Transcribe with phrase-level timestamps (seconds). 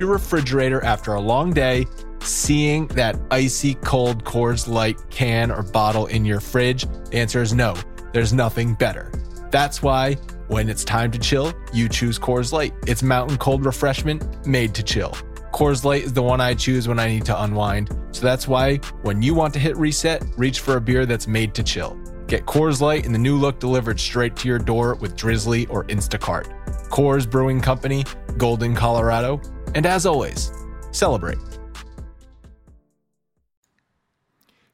[0.00, 1.86] your refrigerator after a long day
[2.20, 6.86] seeing that icy cold Coors Light can or bottle in your fridge?
[7.10, 7.74] The answer is no.
[8.12, 9.10] There's nothing better.
[9.50, 10.14] That's why
[10.48, 12.74] when it's time to chill, you choose Coors Light.
[12.86, 15.16] It's mountain cold refreshment made to chill.
[15.52, 17.96] Coors Light is the one I choose when I need to unwind.
[18.12, 21.54] So that's why when you want to hit reset, reach for a beer that's made
[21.54, 21.98] to chill.
[22.26, 25.84] Get Coors Light in the new look delivered straight to your door with Drizzly or
[25.84, 26.48] Instacart.
[26.88, 28.04] Coors Brewing Company,
[28.38, 29.40] Golden, Colorado.
[29.74, 30.52] And as always,
[30.90, 31.38] celebrate.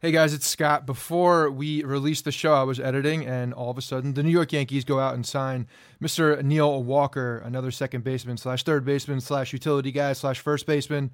[0.01, 0.87] Hey guys, it's Scott.
[0.87, 4.31] Before we released the show, I was editing, and all of a sudden, the New
[4.31, 5.67] York Yankees go out and sign
[6.01, 6.43] Mr.
[6.43, 11.11] Neil Walker, another second baseman slash third baseman slash utility guy slash first baseman,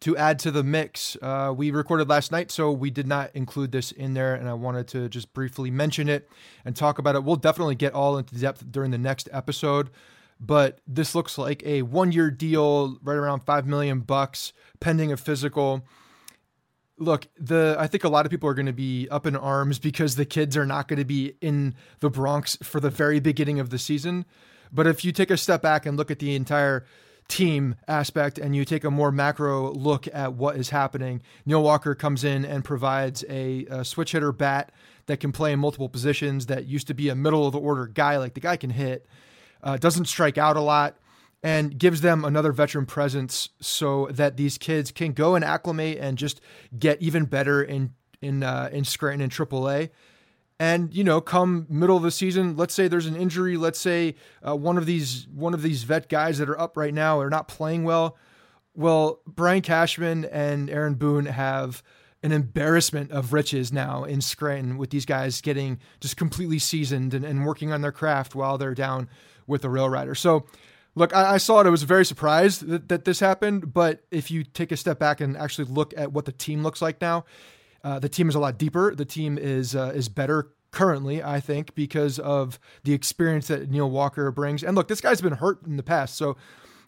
[0.00, 1.16] to add to the mix.
[1.22, 4.54] Uh, we recorded last night, so we did not include this in there, and I
[4.54, 6.28] wanted to just briefly mention it
[6.64, 7.24] and talk about it.
[7.24, 9.90] We'll definitely get all into depth during the next episode,
[10.40, 15.84] but this looks like a one-year deal, right around five million bucks, pending a physical
[16.98, 19.78] look, the I think a lot of people are going to be up in arms
[19.78, 23.58] because the kids are not going to be in the Bronx for the very beginning
[23.58, 24.24] of the season.
[24.72, 26.84] But if you take a step back and look at the entire
[27.28, 31.94] team aspect and you take a more macro look at what is happening, Neil Walker
[31.94, 34.72] comes in and provides a, a switch hitter bat
[35.06, 37.86] that can play in multiple positions that used to be a middle of the order
[37.86, 38.16] guy.
[38.18, 39.06] Like the guy can hit,
[39.64, 40.96] uh, doesn't strike out a lot
[41.42, 46.16] and gives them another veteran presence so that these kids can go and acclimate and
[46.16, 46.40] just
[46.78, 47.92] get even better in
[48.22, 49.90] in uh, in Scranton and AAA.
[50.60, 53.56] And you know, come middle of the season, let's say there's an injury.
[53.56, 54.14] Let's say
[54.46, 57.30] uh, one of these one of these vet guys that are up right now are
[57.30, 58.16] not playing well.
[58.74, 61.82] Well, Brian Cashman and Aaron Boone have
[62.22, 67.22] an embarrassment of riches now in Scranton with these guys getting just completely seasoned and,
[67.24, 69.10] and working on their craft while they're down
[69.46, 70.14] with the rail rider.
[70.14, 70.46] So
[70.96, 71.66] Look, I, I, saw it.
[71.66, 73.72] I was very surprised that, that, this happened.
[73.72, 76.80] But if you take a step back and actually look at what the team looks
[76.80, 77.24] like now,
[77.82, 78.94] uh, the team is a lot deeper.
[78.94, 83.90] The team is uh, is better currently, I think, because of the experience that Neil
[83.90, 84.62] Walker brings.
[84.62, 86.36] And look, this guy's been hurt in the past, so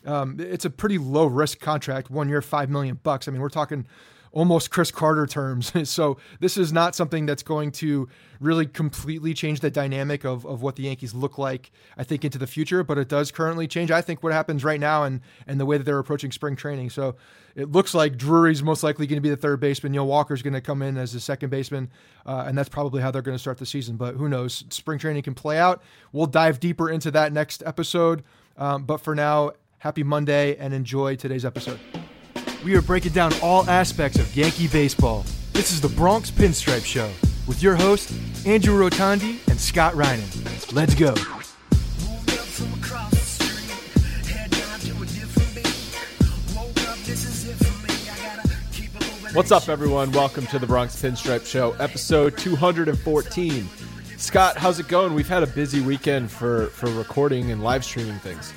[0.05, 2.11] um, it's a pretty low risk contract.
[2.11, 3.29] One year, five million bucks.
[3.29, 3.87] I mean, we're talking
[4.33, 5.73] almost Chris Carter terms.
[5.89, 8.09] so this is not something that's going to
[8.41, 12.39] really completely change the dynamic of, of what the Yankees look like, I think, into
[12.39, 15.59] the future, but it does currently change, I think, what happens right now and, and
[15.59, 16.91] the way that they're approaching spring training.
[16.91, 17.17] So
[17.55, 19.93] it looks like Drury's most likely going to be the third baseman.
[19.93, 21.91] Neil Walker's going to come in as the second baseman,
[22.27, 23.97] uh, and that's probably how they're going to start the season.
[23.97, 24.65] But who knows?
[24.69, 25.83] Spring training can play out.
[26.13, 28.23] We'll dive deeper into that next episode.
[28.59, 31.81] Um, but for now, happy Monday and enjoy today's episode.
[32.67, 35.25] We are breaking down all aspects of Yankee baseball.
[35.53, 37.09] This is the Bronx Pinstripe Show
[37.47, 38.13] with your hosts,
[38.45, 40.73] Andrew Rotondi and Scott Reinen.
[40.73, 41.15] Let's go.
[49.33, 50.11] What's up, everyone?
[50.11, 53.69] Welcome to the Bronx Pinstripe Show, episode 214.
[54.17, 55.15] Scott, how's it going?
[55.15, 58.53] We've had a busy weekend for, for recording and live streaming things.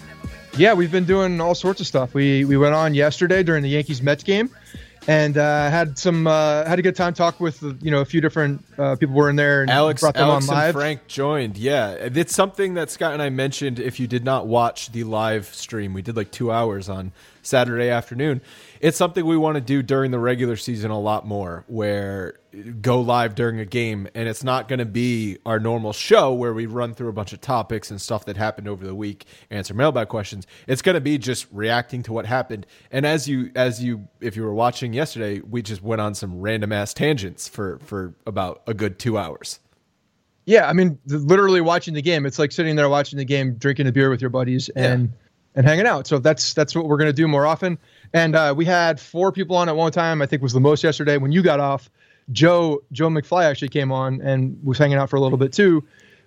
[0.60, 2.14] Yeah, we've been doing all sorts of stuff.
[2.14, 4.50] We we went on yesterday during the Yankees Mets game,
[5.08, 8.20] and uh, had some uh, had a good time talk with you know a few
[8.20, 9.62] different uh, people were in there.
[9.62, 10.66] And Alex, brought them Alex on live.
[10.66, 11.58] and Frank joined.
[11.58, 13.80] Yeah, it's something that Scott and I mentioned.
[13.80, 17.90] If you did not watch the live stream, we did like two hours on Saturday
[17.90, 18.42] afternoon.
[18.82, 22.36] It's something we want to do during the regular season a lot more, where
[22.81, 26.54] go live during a game, and it's not going to be our normal show where
[26.54, 29.74] we run through a bunch of topics and stuff that happened over the week, answer
[29.74, 30.48] mailbag questions.
[30.68, 32.66] It's going to be just reacting to what happened.
[32.92, 36.40] And as you, as you, if you were watching yesterday, we just went on some
[36.40, 39.60] random ass tangents for for about a good two hours.
[40.46, 42.25] Yeah, I mean, literally watching the game.
[42.25, 45.10] It's like sitting there watching the game, drinking a beer with your buddies, and.
[45.10, 45.16] Yeah
[45.56, 46.07] and hanging out.
[46.07, 47.78] So that's that's what we're going to do more often.
[48.13, 50.22] And uh, we had four people on at one time.
[50.22, 51.90] I think was the most yesterday when you got off.
[52.31, 55.84] Joe Joe McFly actually came on and was hanging out for a little bit too.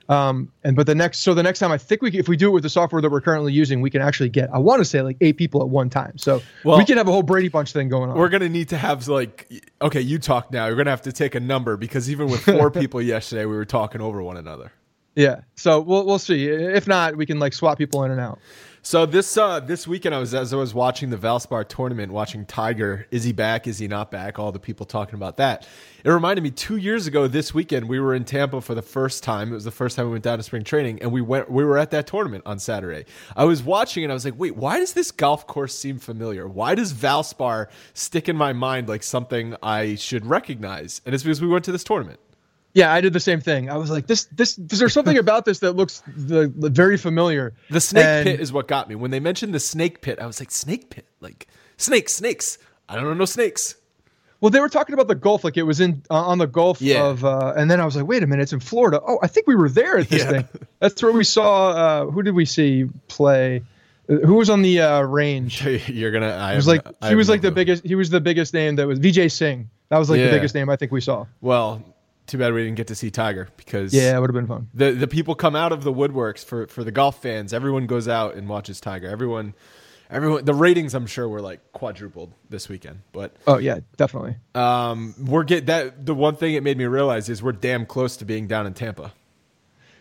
[0.08, 2.49] Um, and but the next so the next time I think we if we do
[2.49, 4.84] it with the software that we're currently using, we can actually get I want to
[4.84, 6.19] say like eight people at one time.
[6.19, 8.19] So well, we can have a whole Brady Bunch thing going on.
[8.19, 9.50] We're gonna need to have like
[9.81, 10.66] okay, you talk now.
[10.66, 13.64] You're gonna have to take a number because even with four people yesterday, we were
[13.64, 14.72] talking over one another.
[15.14, 15.43] Yeah.
[15.55, 16.48] So we'll we'll see.
[16.48, 18.38] If not, we can like swap people in and out.
[18.84, 22.44] So this uh, this weekend, I was as I was watching the Valspar tournament, watching
[22.44, 23.06] Tiger.
[23.12, 23.69] Is he back?
[23.69, 24.40] Is he not back?
[24.40, 25.69] All the people talking about that.
[26.02, 29.23] It reminded me two years ago this weekend we were in Tampa for the first
[29.23, 29.52] time.
[29.52, 31.49] It was the first time we went down to spring training, and we went.
[31.49, 33.05] We were at that tournament on Saturday.
[33.37, 36.49] I was watching, and I was like, "Wait, why does this golf course seem familiar?
[36.49, 41.40] Why does Valspar stick in my mind like something I should recognize?" And it's because
[41.40, 42.19] we went to this tournament.
[42.74, 43.69] Yeah, I did the same thing.
[43.69, 46.96] I was like, this, this, is there something about this that looks the, the very
[46.96, 47.54] familiar?
[47.70, 48.94] The snake and, pit is what got me.
[48.94, 52.58] When they mentioned the snake pit, I was like, snake pit, like snakes, snakes.
[52.88, 53.76] I don't know no snakes.
[54.42, 56.82] Well, they were talking about the Gulf, like it was in uh, on the Gulf
[56.82, 57.04] yeah.
[57.04, 59.00] of, uh, and then I was like, wait a minute, it's in Florida.
[59.06, 60.30] Oh, I think we were there at this yeah.
[60.30, 60.48] thing.
[60.80, 61.69] That's where we saw.
[61.69, 63.62] Uh, who did we see play?
[64.08, 65.64] Uh, who was on the uh, range?
[65.88, 66.30] You're gonna.
[66.30, 67.84] I was like he was like the biggest.
[67.84, 69.70] He was the biggest name that was Vijay Singh.
[69.90, 70.26] That was like yeah.
[70.26, 71.24] the biggest name I think we saw.
[71.40, 71.91] Well,
[72.32, 74.69] too bad we didn't get to see Tiger because yeah, it would have been fun.
[74.75, 77.52] The the people come out of the woodworks for for the golf fans.
[77.52, 79.08] Everyone goes out and watches Tiger.
[79.08, 79.55] Everyone,
[80.11, 80.44] everyone.
[80.44, 83.02] The ratings I'm sure were like quadrupled this weekend.
[83.12, 84.37] But oh yeah, definitely.
[84.55, 86.06] Um, we're get that.
[86.06, 88.75] The one thing it made me realize is we're damn close to being down in
[88.75, 89.12] Tampa.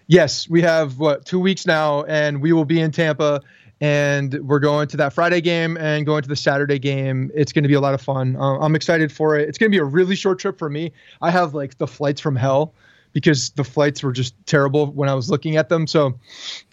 [0.08, 3.42] Yes, we have what two weeks now, and we will be in Tampa
[3.82, 7.32] and we're going to that Friday game and going to the Saturday game.
[7.34, 8.36] It's going to be a lot of fun.
[8.36, 9.50] Uh, I'm excited for it.
[9.50, 10.92] It's going to be a really short trip for me.
[11.22, 12.76] I have like the flights from hell
[13.12, 15.88] because the flights were just terrible when I was looking at them.
[15.88, 16.14] So,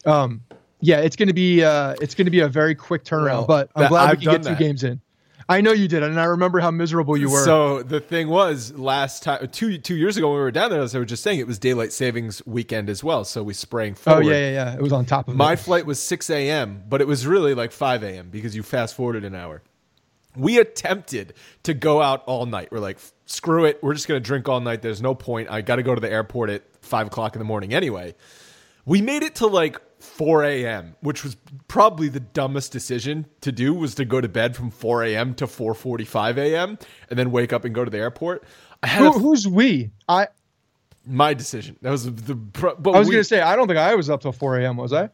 [0.04, 0.42] um,
[0.80, 3.24] yeah, it's going to be uh, it's going to be a very quick turnaround.
[3.24, 4.58] Well, but I'm glad I've we can get two that.
[4.58, 5.00] games in.
[5.50, 7.42] I know you did, and I remember how miserable you were.
[7.42, 10.82] So the thing was, last time two two years ago when we were down there,
[10.82, 13.24] as I was just saying, it was daylight savings weekend as well.
[13.24, 14.26] So we sprang forward.
[14.26, 14.74] Oh yeah, yeah, yeah.
[14.74, 15.58] It was on top of my it.
[15.58, 18.28] flight was six a.m., but it was really like five a.m.
[18.28, 19.62] because you fast forwarded an hour.
[20.36, 22.68] We attempted to go out all night.
[22.70, 24.82] We're like, screw it, we're just gonna drink all night.
[24.82, 25.50] There's no point.
[25.50, 28.14] I got to go to the airport at five o'clock in the morning anyway.
[28.84, 31.36] We made it to like 4 a.m., which was
[31.66, 35.34] probably the dumbest decision to do was to go to bed from 4 a.m.
[35.34, 36.78] to 4:45 a.m.
[37.10, 38.44] and then wake up and go to the airport.
[38.96, 39.90] Who, who's we?
[40.08, 40.28] I
[41.04, 41.76] my decision.
[41.82, 42.34] That was the.
[42.34, 44.76] But I was going to say I don't think I was up till 4 a.m.
[44.76, 45.10] Was I?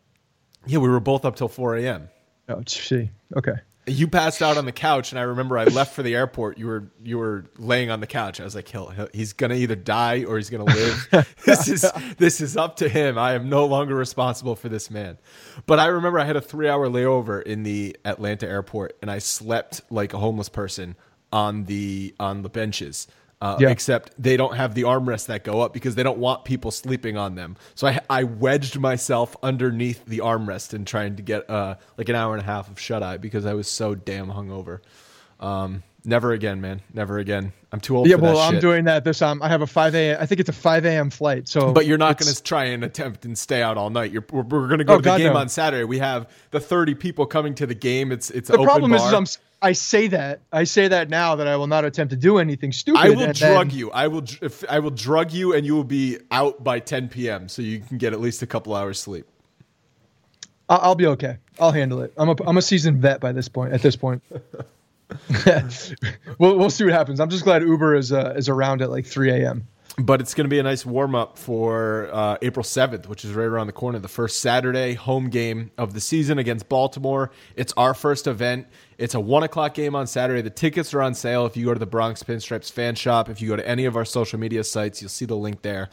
[0.67, 2.09] Yeah, we were both up till 4 a.m.
[2.49, 3.55] Oh, see, okay.
[3.87, 6.57] You passed out on the couch, and I remember I left for the airport.
[6.59, 8.41] You were you were laying on the couch.
[8.41, 11.35] I was like, he'll, he'll he's gonna either die or he's gonna live.
[11.45, 11.85] this is
[12.17, 13.19] this is up to him.
[13.19, 15.19] I am no longer responsible for this man.
[15.67, 19.19] But I remember I had a three hour layover in the Atlanta airport, and I
[19.19, 20.97] slept like a homeless person
[21.31, 23.07] on the on the benches.
[23.45, 23.69] Uh, yeah.
[23.69, 27.19] Except they don't have the armrests that go up because they don't want people sleeping
[27.19, 27.59] on them.
[27.75, 32.15] So I, I wedged myself underneath the armrest and trying to get uh, like an
[32.15, 34.81] hour and a half of shut eye because I was so damn hungover.
[35.41, 36.81] Um, never again, man.
[36.95, 37.53] Never again.
[37.71, 38.09] I'm too old.
[38.09, 39.43] Yeah, well, I'm doing that this time.
[39.43, 40.17] I have a 5 a.
[40.17, 41.11] I think it's a 5 a.m.
[41.11, 41.47] flight.
[41.47, 44.11] So, but you're not going to try and attempt and stay out all night.
[44.11, 45.39] You're, we're, we're going to go oh, to the God, game no.
[45.39, 45.85] on Saturday.
[45.85, 48.11] We have the 30 people coming to the game.
[48.11, 49.27] It's it's the problem is I'm
[49.65, 52.71] I say that I say that now that I will not attempt to do anything
[52.71, 53.01] stupid.
[53.01, 53.91] I will drug then, you.
[53.93, 54.23] I will.
[54.43, 57.49] If, I will drug you, and you will be out by 10 p.m.
[57.49, 59.27] So you can get at least a couple hours sleep.
[60.69, 61.39] I'll be okay.
[61.59, 62.13] I'll handle it.
[62.19, 63.73] I'm a I'm a seasoned vet by this point.
[63.73, 64.23] At this point,
[66.39, 67.19] we'll we'll see what happens.
[67.19, 69.67] I'm just glad Uber is uh, is around at like 3 a.m
[69.97, 73.33] but it's going to be a nice warm up for uh, April 7th, which is
[73.33, 77.31] right around the corner, the first Saturday home game of the season against Baltimore.
[77.55, 78.67] It's our first event.
[78.99, 80.43] It's a one o'clock game on Saturday.
[80.43, 83.29] The tickets are on sale if you go to the Bronx Pinstripes fan shop.
[83.29, 85.91] If you go to any of our social media sites, you'll see the link there.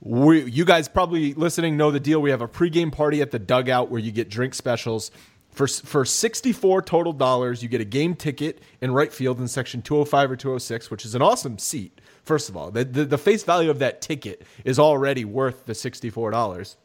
[0.00, 2.20] We, you guys probably listening know the deal.
[2.20, 5.10] We have a pregame party at the dugout where you get drink specials.
[5.50, 9.82] For, for 64 total dollars, you get a game ticket in right field in section
[9.82, 12.00] 205 or 206, which is an awesome seat.
[12.22, 15.72] First of all, the, the, the face value of that ticket is already worth the
[15.72, 16.76] $64.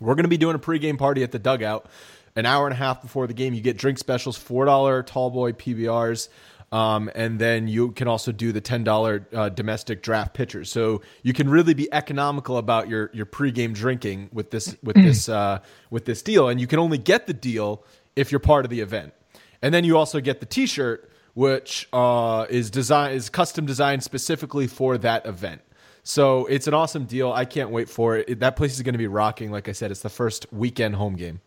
[0.00, 1.86] We're going to be doing a pregame party at the dugout.
[2.34, 3.54] an hour and a half before the game.
[3.54, 6.28] You get drink specials, four dollar tall boy PBRs.
[6.72, 10.72] Um, and then you can also do the ten dollar uh, domestic draft pitchers.
[10.72, 15.28] So you can really be economical about your your pregame drinking with this with this
[15.28, 15.60] uh,
[15.90, 17.84] with this deal, and you can only get the deal
[18.16, 19.12] if you're part of the event.
[19.60, 24.66] And then you also get the T-shirt, which uh, is design is custom designed specifically
[24.66, 25.60] for that event.
[26.04, 27.32] So it's an awesome deal.
[27.32, 28.40] I can't wait for it.
[28.40, 29.52] That place is going to be rocking.
[29.52, 31.40] Like I said, it's the first weekend home game.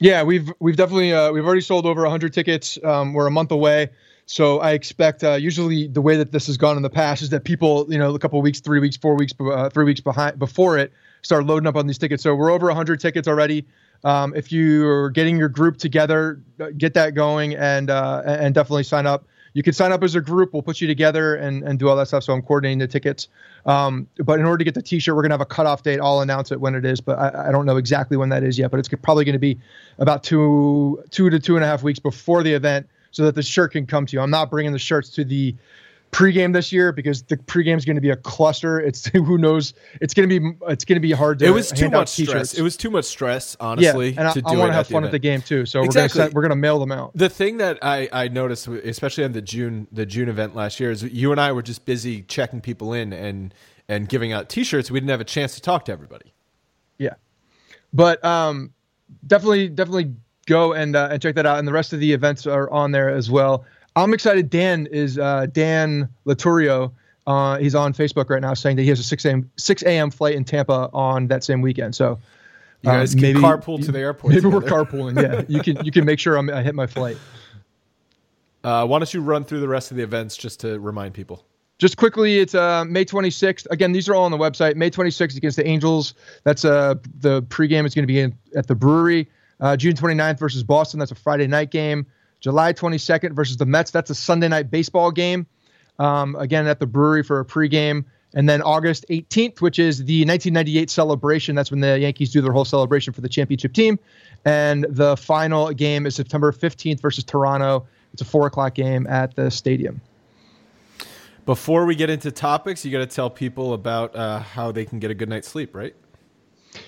[0.00, 2.78] Yeah, we've we've definitely uh, we've already sold over 100 tickets.
[2.82, 3.90] Um, we're a month away.
[4.30, 7.30] So I expect uh, usually the way that this has gone in the past is
[7.30, 10.38] that people, you know, a couple weeks, three weeks, four weeks, uh, three weeks behind
[10.38, 12.22] before it start loading up on these tickets.
[12.22, 13.66] So we're over 100 tickets already.
[14.04, 18.84] Um, if you're getting your group together, uh, get that going and uh, and definitely
[18.84, 19.26] sign up.
[19.54, 20.52] You can sign up as a group.
[20.52, 22.22] We'll put you together and, and do all that stuff.
[22.22, 23.26] So I'm coordinating the tickets.
[23.66, 25.98] Um, but in order to get the T-shirt, we're gonna have a cutoff date.
[26.00, 28.60] I'll announce it when it is, but I, I don't know exactly when that is
[28.60, 28.70] yet.
[28.70, 29.58] But it's probably to be
[29.98, 33.42] about two two to two and a half weeks before the event so that the
[33.42, 34.20] shirt can come to you.
[34.20, 35.54] I'm not bringing the shirts to the
[36.12, 38.80] pregame this year because the pregame is going to be a cluster.
[38.80, 39.74] It's who knows.
[40.00, 41.46] It's going to be it's going to be hard to.
[41.46, 42.54] It was too much stress.
[42.54, 44.10] It was too much stress, honestly.
[44.10, 45.66] Yeah, and I, I want to have fun at the game too.
[45.66, 46.18] So exactly.
[46.18, 47.12] we're going to we're going to mail them out.
[47.14, 50.90] The thing that I I noticed, especially on the June the June event last year,
[50.90, 53.54] is you and I were just busy checking people in and
[53.88, 54.90] and giving out T-shirts.
[54.90, 56.32] We didn't have a chance to talk to everybody.
[56.98, 57.14] Yeah,
[57.92, 58.72] but um,
[59.26, 60.14] definitely definitely
[60.46, 61.58] go and uh, and check that out.
[61.58, 63.64] And the rest of the events are on there as well.
[63.96, 64.50] I'm excited.
[64.50, 66.92] Dan is uh, Dan Laturio.
[67.26, 69.50] Uh, he's on Facebook right now saying that he has a 6 a.m.
[69.56, 70.10] 6 a.m.
[70.10, 71.94] flight in Tampa on that same weekend.
[71.94, 72.18] So
[72.82, 74.32] you guys uh, maybe, carpool to the airport.
[74.32, 74.56] Maybe together.
[74.60, 75.20] we're carpooling.
[75.20, 77.18] Yeah, you can you can make sure I'm, i hit my flight.
[78.62, 81.44] Uh, why don't you run through the rest of the events just to remind people?
[81.78, 83.66] Just quickly, it's uh, May 26th.
[83.70, 84.76] Again, these are all on the website.
[84.76, 86.12] May 26th against the Angels.
[86.44, 87.86] That's uh, the pregame.
[87.86, 89.30] It's going to be in, at the brewery.
[89.60, 90.98] Uh, June 29th versus Boston.
[90.98, 92.06] That's a Friday night game.
[92.40, 93.90] July 22nd versus the Mets.
[93.90, 95.46] That's a Sunday night baseball game.
[95.98, 98.04] Um, again, at the brewery for a pregame.
[98.32, 101.54] And then August 18th, which is the 1998 celebration.
[101.56, 103.98] That's when the Yankees do their whole celebration for the championship team.
[104.44, 107.86] And the final game is September 15th versus Toronto.
[108.12, 110.00] It's a four o'clock game at the stadium.
[111.44, 115.00] Before we get into topics, you got to tell people about uh, how they can
[115.00, 115.94] get a good night's sleep, right?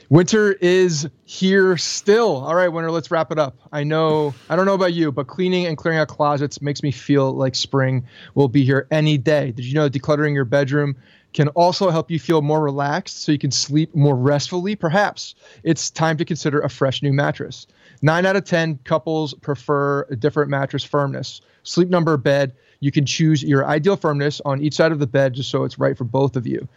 [0.08, 2.36] Winter is here still.
[2.44, 3.56] All right, winter, let's wrap it up.
[3.72, 6.90] I know, I don't know about you, but cleaning and clearing out closets makes me
[6.90, 9.52] feel like spring will be here any day.
[9.52, 10.96] Did you know decluttering your bedroom
[11.32, 14.76] can also help you feel more relaxed so you can sleep more restfully?
[14.76, 17.66] Perhaps it's time to consider a fresh new mattress.
[18.02, 21.40] Nine out of 10 couples prefer a different mattress firmness.
[21.62, 25.34] Sleep Number bed, you can choose your ideal firmness on each side of the bed
[25.34, 26.68] just so it's right for both of you.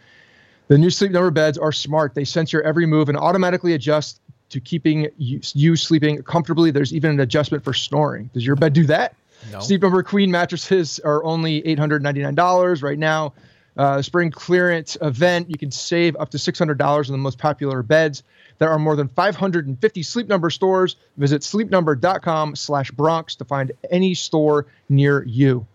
[0.68, 2.14] The new Sleep Number beds are smart.
[2.14, 6.70] They sense your every move and automatically adjust to keeping you, you sleeping comfortably.
[6.70, 8.30] There's even an adjustment for snoring.
[8.34, 9.14] Does your bed do that?
[9.52, 9.60] No.
[9.60, 13.34] Sleep Number Queen mattresses are only $899 right now.
[13.76, 18.22] Uh, spring clearance event, you can save up to $600 on the most popular beds.
[18.58, 20.96] There are more than 550 Sleep Number stores.
[21.18, 25.66] Visit sleepnumber.com slash Bronx to find any store near you.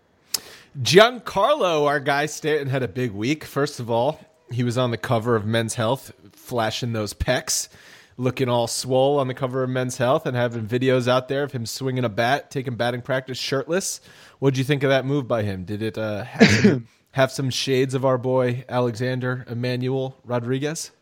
[0.82, 3.44] Giancarlo, our guy Stanton, had a big week.
[3.44, 4.18] First of all,
[4.54, 7.68] he was on the cover of Men's Health, flashing those pecs,
[8.16, 11.52] looking all swole on the cover of Men's Health, and having videos out there of
[11.52, 14.00] him swinging a bat, taking batting practice shirtless.
[14.38, 15.64] What'd you think of that move by him?
[15.64, 20.92] Did it uh, have, some, have some shades of our boy Alexander Emmanuel Rodriguez?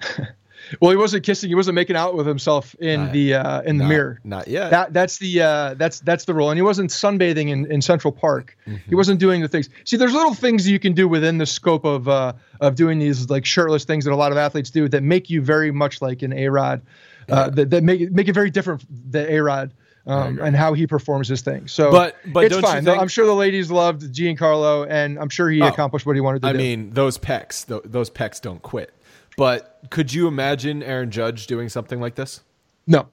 [0.80, 1.48] Well, he wasn't kissing.
[1.48, 4.20] He wasn't making out with himself in not, the uh, in the not, mirror.
[4.24, 4.70] Not yet.
[4.70, 6.50] That that's the uh, that's that's the rule.
[6.50, 8.56] And he wasn't sunbathing in, in Central Park.
[8.66, 8.88] Mm-hmm.
[8.88, 9.68] He wasn't doing the things.
[9.84, 13.30] See, there's little things you can do within the scope of uh, of doing these
[13.30, 16.22] like shirtless things that a lot of athletes do that make you very much like
[16.22, 16.82] an A Rod.
[17.30, 17.48] Uh, yeah.
[17.50, 19.72] that, that make make it very different the A Rod.
[20.06, 21.66] Um, and how he performs his thing.
[21.66, 22.84] So, but but it's fine.
[22.84, 23.00] Think...
[23.00, 26.42] I'm sure the ladies loved Giancarlo, and I'm sure he oh, accomplished what he wanted
[26.42, 26.58] to I do.
[26.58, 28.92] I mean, those pecs, th- those pecs don't quit.
[29.36, 32.42] But could you imagine Aaron Judge doing something like this?
[32.86, 33.08] No,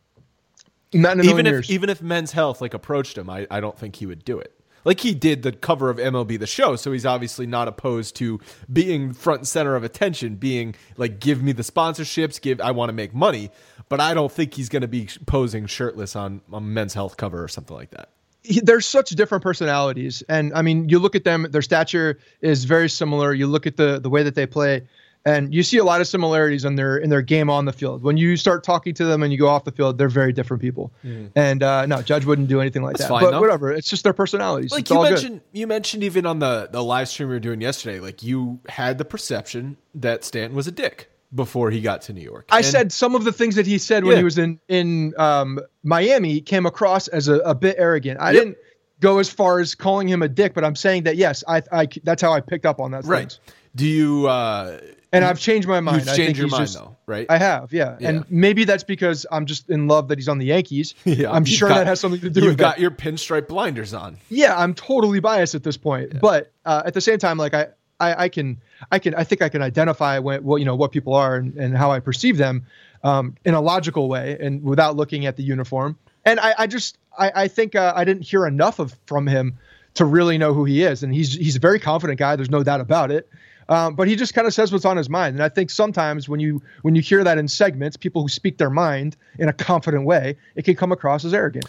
[0.93, 1.71] not in even if years.
[1.71, 4.53] even if Men's Health like approached him, I, I don't think he would do it.
[4.83, 8.39] Like he did the cover of MLB The Show, so he's obviously not opposed to
[8.71, 12.89] being front and center of attention, being like, give me the sponsorships, give I want
[12.89, 13.51] to make money.
[13.89, 17.43] But I don't think he's going to be posing shirtless on a Men's Health cover
[17.43, 18.09] or something like that.
[18.43, 22.63] He, there's such different personalities, and I mean, you look at them; their stature is
[22.63, 23.33] very similar.
[23.33, 24.87] You look at the the way that they play
[25.25, 28.03] and you see a lot of similarities in their in their game on the field.
[28.03, 30.61] When you start talking to them and you go off the field, they're very different
[30.61, 30.91] people.
[31.05, 31.31] Mm.
[31.35, 33.09] And uh, no, Judge wouldn't do anything like That's that.
[33.09, 33.39] Fine, but though.
[33.39, 34.71] whatever, it's just their personalities.
[34.71, 35.59] Like it's you mentioned, good.
[35.59, 38.97] you mentioned even on the the live stream we were doing yesterday, like you had
[38.97, 41.09] the perception that Stanton was a dick.
[41.33, 42.47] before he got to New York.
[42.51, 45.13] I and, said some of the things that he said when he was in in
[45.17, 48.19] um, Miami came across as a, a bit arrogant.
[48.19, 48.43] I yep.
[48.43, 48.57] didn't
[48.99, 51.87] go as far as calling him a dick, but I'm saying that yes, I, I
[52.03, 53.05] that's how I picked up on that.
[53.05, 53.19] Right.
[53.19, 53.39] Things.
[53.75, 54.27] Do you?
[54.27, 54.79] Uh,
[55.11, 56.05] and I've changed my mind.
[56.05, 57.25] You've changed your mind just, though, right?
[57.29, 57.97] I have, yeah.
[57.99, 58.09] yeah.
[58.09, 60.95] And maybe that's because I'm just in love that he's on the Yankees.
[61.05, 62.41] yeah, I'm sure got, that has something to do.
[62.41, 62.47] With it.
[62.47, 62.81] You've got that.
[62.81, 64.17] your pinstripe blinders on.
[64.29, 66.19] Yeah, I'm totally biased at this point, yeah.
[66.19, 67.67] but uh, at the same time, like I,
[67.99, 70.91] I, I, can, I can, I think I can identify what, what you know, what
[70.91, 72.65] people are and, and how I perceive them
[73.03, 75.97] um, in a logical way and without looking at the uniform.
[76.25, 79.57] And I, I just, I, I think uh, I didn't hear enough of from him
[79.95, 81.03] to really know who he is.
[81.03, 82.35] And he's he's a very confident guy.
[82.35, 83.29] There's no doubt about it.
[83.71, 85.35] Um, but he just kind of says what's on his mind.
[85.35, 88.57] And I think sometimes when you when you hear that in segments, people who speak
[88.57, 91.65] their mind in a confident way, it can come across as arrogant.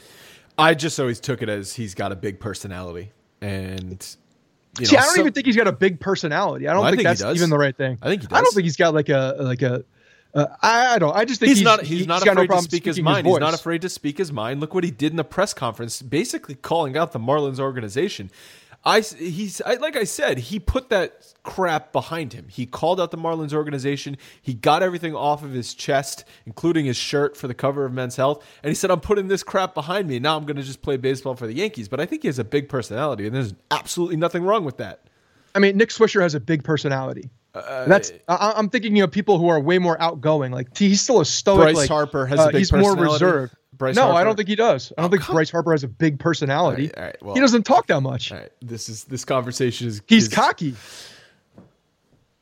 [0.59, 4.05] I just always took it as he's got a big personality, and
[4.79, 6.67] you know, see, I don't so, even think he's got a big personality.
[6.67, 7.99] I don't well, think, I think that's even the right thing.
[8.03, 8.37] I think he does.
[8.37, 9.85] I don't think he's got like a like a.
[10.35, 11.15] Uh, I, I don't.
[11.15, 11.81] I just think he's, he's not.
[11.83, 13.29] He's, he's not afraid no to speak his mind.
[13.29, 14.59] His he's not afraid to speak his mind.
[14.59, 18.29] Look what he did in the press conference, basically calling out the Marlins organization.
[18.85, 22.49] I he's I, like I said, he put that crap behind him.
[22.49, 24.17] He called out the Marlins organization.
[24.41, 28.17] He got everything off of his chest, including his shirt for the cover of Men's
[28.17, 30.19] Health, and he said, "I'm putting this crap behind me.
[30.19, 32.41] Now I'm going to just play baseball for the Yankees." But I think he has
[32.41, 35.05] a big personality, and there's absolutely nothing wrong with that.
[35.55, 37.31] I mean, Nick Swisher has a big personality.
[37.55, 40.51] Uh, that's I, am thinking you know people who are way more outgoing.
[40.51, 41.61] Like he's still a stoic.
[41.61, 42.89] Bryce like, Harper has uh, a big personality.
[42.89, 43.55] he's more reserved.
[43.83, 44.19] Bryce no, Harper?
[44.19, 44.93] I don't think he does.
[44.97, 46.95] I don't oh, think Bryce Harper has a big personality.
[46.95, 48.33] All right, all right, well, he doesn't talk that much.
[48.61, 50.77] This is this conversation is he's is, cocky.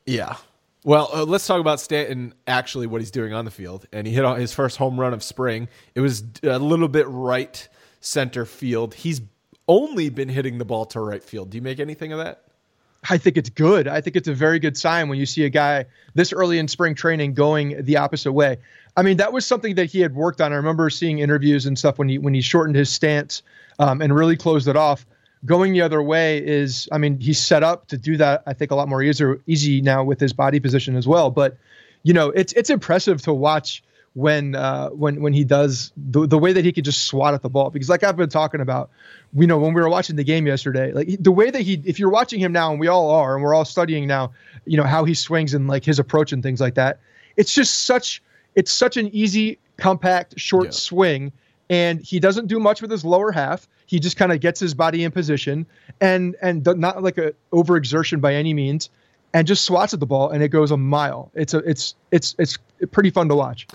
[0.05, 0.35] Yeah.
[0.83, 2.35] Well, uh, let's talk about Stanton.
[2.45, 5.13] Actually, what he's doing on the field, and he hit on his first home run
[5.15, 5.67] of spring.
[5.95, 7.67] It was a little bit right
[8.01, 8.93] center field.
[8.93, 9.21] He's
[9.67, 11.49] only been hitting the ball to right field.
[11.49, 12.43] Do you make anything of that?
[13.09, 13.87] I think it's good.
[13.87, 16.67] I think it's a very good sign when you see a guy this early in
[16.67, 18.57] spring training going the opposite way.
[18.95, 20.53] I mean, that was something that he had worked on.
[20.53, 23.41] I remember seeing interviews and stuff when he when he shortened his stance
[23.79, 25.05] um, and really closed it off.
[25.43, 28.43] Going the other way is, I mean, he's set up to do that.
[28.45, 31.31] I think a lot more easier, easy now with his body position as well.
[31.31, 31.57] But
[32.03, 36.37] you know, it's it's impressive to watch when uh, when when he does the, the
[36.37, 38.89] way that he can just swat at the ball because like I've been talking about
[39.33, 41.97] you know when we were watching the game yesterday like the way that he if
[41.97, 44.33] you're watching him now and we all are and we're all studying now
[44.65, 46.99] you know how he swings and like his approach and things like that
[47.37, 48.21] it's just such
[48.55, 50.71] it's such an easy, compact, short yeah.
[50.71, 51.31] swing,
[51.69, 53.67] and he doesn't do much with his lower half.
[53.85, 55.65] He just kind of gets his body in position,
[55.99, 58.89] and and not like a overexertion by any means,
[59.33, 61.31] and just swats at the ball, and it goes a mile.
[61.33, 62.57] It's a it's it's it's
[62.91, 63.67] pretty fun to watch.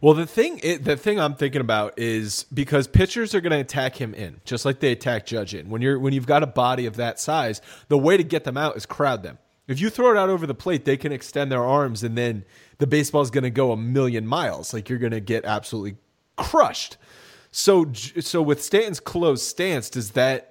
[0.00, 3.58] Well, the thing it, the thing I'm thinking about is because pitchers are going to
[3.58, 5.68] attack him in, just like they attack Judge in.
[5.68, 8.56] When you're when you've got a body of that size, the way to get them
[8.56, 9.38] out is crowd them.
[9.68, 12.44] If you throw it out over the plate, they can extend their arms and then
[12.78, 14.74] the baseball is going to go a million miles.
[14.74, 15.96] Like you're going to get absolutely
[16.36, 16.96] crushed.
[17.52, 20.49] So, so with Stanton's closed stance, does that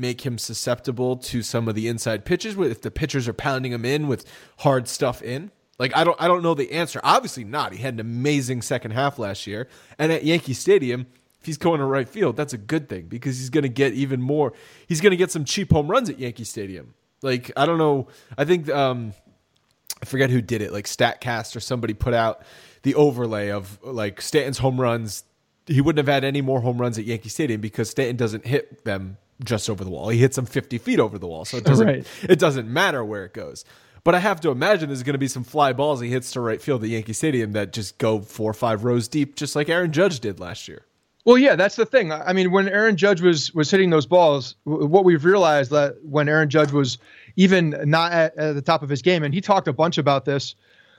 [0.00, 2.56] make him susceptible to some of the inside pitches?
[2.58, 4.24] If the pitchers are pounding him in with
[4.58, 7.00] hard stuff in, like I don't, I don't know the answer.
[7.02, 7.72] Obviously not.
[7.72, 11.06] He had an amazing second half last year, and at Yankee Stadium,
[11.40, 13.94] if he's going to right field, that's a good thing because he's going to get
[13.94, 14.52] even more.
[14.86, 16.94] He's going to get some cheap home runs at Yankee Stadium.
[17.22, 18.08] Like I don't know.
[18.36, 19.14] I think um,
[20.02, 20.72] I forget who did it.
[20.72, 22.42] Like Statcast or somebody put out
[22.82, 25.24] the overlay of like Stanton's home runs.
[25.66, 28.84] He wouldn't have had any more home runs at Yankee Stadium because Stanton doesn't hit
[28.84, 30.08] them just over the wall.
[30.08, 31.44] He hits them 50 feet over the wall.
[31.44, 32.06] So it doesn't right.
[32.22, 33.64] it doesn't matter where it goes.
[34.02, 36.40] But I have to imagine there's going to be some fly balls he hits to
[36.40, 39.68] right field at Yankee Stadium that just go four or five rows deep, just like
[39.68, 40.86] Aaron Judge did last year.
[41.26, 42.12] Well, yeah, that's the thing.
[42.12, 46.28] I mean, when Aaron Judge was was hitting those balls, what we've realized that when
[46.28, 46.96] Aaron Judge was
[47.36, 50.24] even not at, at the top of his game, and he talked a bunch about
[50.24, 50.54] this.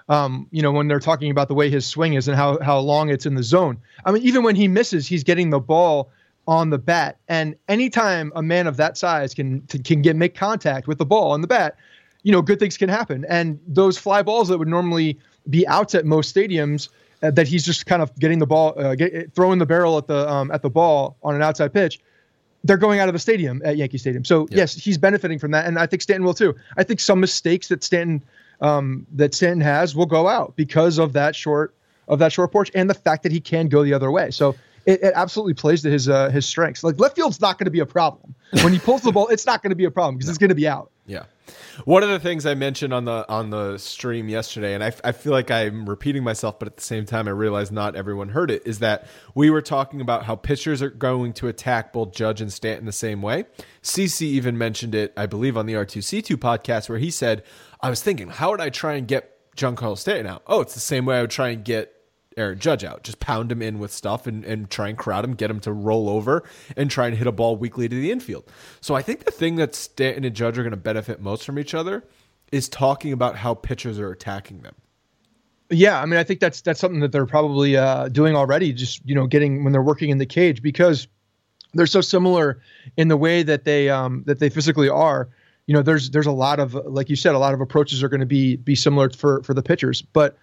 [0.09, 2.79] Um, you know, when they're talking about the way his swing is and how how
[2.79, 3.79] long it's in the zone.
[4.05, 6.11] I mean, even when he misses, he's getting the ball
[6.47, 7.17] on the bat.
[7.27, 11.31] And anytime a man of that size can can get make contact with the ball
[11.31, 11.75] on the bat,
[12.23, 13.25] you know, good things can happen.
[13.29, 16.89] And those fly balls that would normally be outs at most stadiums
[17.23, 20.07] uh, that he's just kind of getting the ball, uh, get, throwing the barrel at
[20.07, 21.99] the um, at the ball on an outside pitch.
[22.63, 24.23] They're going out of the stadium at Yankee Stadium.
[24.23, 26.55] So yes, he's benefiting from that, and I think Stanton will too.
[26.77, 28.23] I think some mistakes that Stanton
[28.61, 31.73] um, that Stanton has will go out because of that short
[32.07, 34.31] of that short porch and the fact that he can go the other way.
[34.31, 36.83] So it, it absolutely plays to his uh, his strengths.
[36.83, 39.27] Like left field's not going to be a problem when he pulls the ball.
[39.27, 40.31] It's not going to be a problem because no.
[40.31, 40.91] it's going to be out.
[41.05, 41.23] Yeah.
[41.85, 45.11] One of the things I mentioned on the on the stream yesterday, and I, I
[45.11, 48.51] feel like I'm repeating myself, but at the same time, I realize not everyone heard
[48.51, 52.39] it, is that we were talking about how pitchers are going to attack both Judge
[52.39, 53.45] and Stanton the same way.
[53.81, 57.43] CC even mentioned it, I believe, on the R2C2 podcast, where he said,
[57.81, 60.43] I was thinking, how would I try and get Giancarlo Stanton out.
[60.47, 61.93] Oh, it's the same way I would try and get
[62.37, 63.03] Aaron Judge out.
[63.03, 65.73] Just pound him in with stuff and, and try and crowd him, get him to
[65.73, 66.43] roll over
[66.77, 68.49] and try and hit a ball weakly to the infield.
[68.79, 71.59] So I think the thing that Stanton and Judge are going to benefit most from
[71.59, 72.03] each other
[72.51, 74.75] is talking about how pitchers are attacking them.
[75.69, 78.73] Yeah, I mean, I think that's that's something that they're probably uh, doing already.
[78.73, 81.07] Just you know, getting when they're working in the cage because
[81.73, 82.61] they're so similar
[82.97, 85.29] in the way that they um, that they physically are.
[85.67, 88.09] You know, there's there's a lot of like you said, a lot of approaches are
[88.09, 90.37] going to be be similar for for the pitchers, but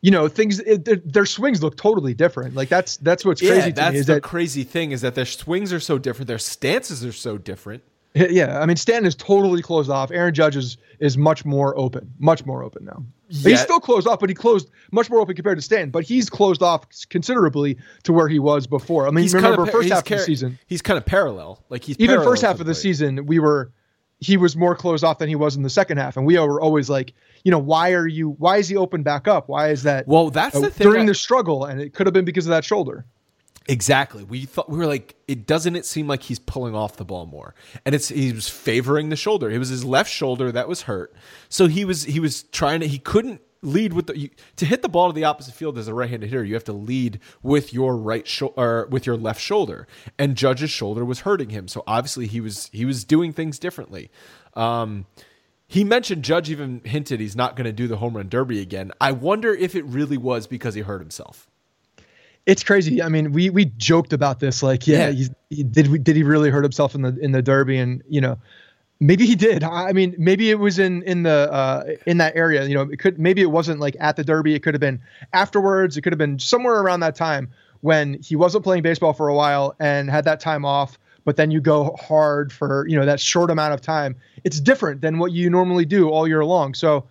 [0.00, 2.54] you know things it, their swings look totally different.
[2.54, 5.72] Like that's that's what's crazy yeah, that's the that, crazy thing is that their swings
[5.72, 7.82] are so different their stances are so different.
[8.14, 10.12] Yeah i mean stanton is totally closed off.
[10.12, 13.02] Aaron judge is is much more open much more open now.
[13.28, 16.04] Yet, he's still closed off but he closed much more open compared to stanton but
[16.04, 19.08] he's closed off considerably to where he was before.
[19.08, 20.58] I mean remember kind of, first half car- of the season.
[20.66, 23.72] he's kind of parallel like he's even first half of the season we were
[24.20, 26.60] he was more closed off than he was in the second half and we were
[26.60, 28.30] always like you know, why are you?
[28.30, 29.48] Why is he open back up?
[29.48, 30.08] Why is that?
[30.08, 32.46] Well, that's uh, the thing during I, the struggle, and it could have been because
[32.46, 33.04] of that shoulder.
[33.66, 34.24] Exactly.
[34.24, 37.26] We thought we were like, it doesn't it seem like he's pulling off the ball
[37.26, 39.50] more, and it's he was favoring the shoulder.
[39.50, 41.14] It was his left shoulder that was hurt,
[41.50, 44.82] so he was he was trying to he couldn't lead with the you, to hit
[44.82, 46.44] the ball to the opposite field as a right-handed hitter.
[46.44, 49.86] You have to lead with your right shoulder or with your left shoulder,
[50.18, 51.68] and Judge's shoulder was hurting him.
[51.68, 54.10] So obviously he was he was doing things differently.
[54.54, 55.06] Um,
[55.66, 58.92] he mentioned Judge even hinted he's not going to do the home run derby again.
[59.00, 61.48] I wonder if it really was because he hurt himself.
[62.46, 63.02] It's crazy.
[63.02, 65.28] I mean, we we joked about this, like, yeah, yeah.
[65.48, 67.78] He, did we, did he really hurt himself in the in the derby?
[67.78, 68.38] And you know,
[69.00, 69.62] maybe he did.
[69.64, 72.64] I mean, maybe it was in in the uh, in that area.
[72.66, 74.54] You know, it could maybe it wasn't like at the derby.
[74.54, 75.00] It could have been
[75.32, 75.96] afterwards.
[75.96, 79.34] It could have been somewhere around that time when he wasn't playing baseball for a
[79.34, 83.20] while and had that time off but then you go hard for you know that
[83.20, 84.16] short amount of time.
[84.44, 86.74] It's different than what you normally do all year long.
[86.74, 87.06] So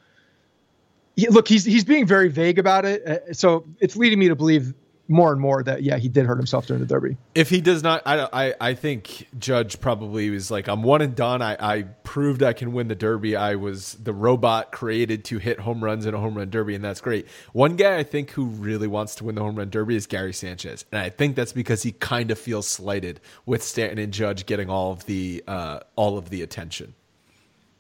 [1.16, 3.06] he, look, he's he's being very vague about it.
[3.06, 4.74] Uh, so it's leading me to believe
[5.08, 7.18] more and more that yeah he did hurt himself during the derby.
[7.36, 11.16] If he does not i i, I think judge probably was like i'm one and
[11.16, 11.42] done.
[11.42, 13.36] I, I proved i can win the derby.
[13.36, 16.84] I was the robot created to hit home runs in a home run derby and
[16.84, 17.28] that's great.
[17.52, 20.34] One guy i think who really wants to win the home run derby is gary
[20.34, 24.46] sanchez and i think that's because he kind of feels slighted with stanton and judge
[24.46, 26.94] getting all of the uh, all of the attention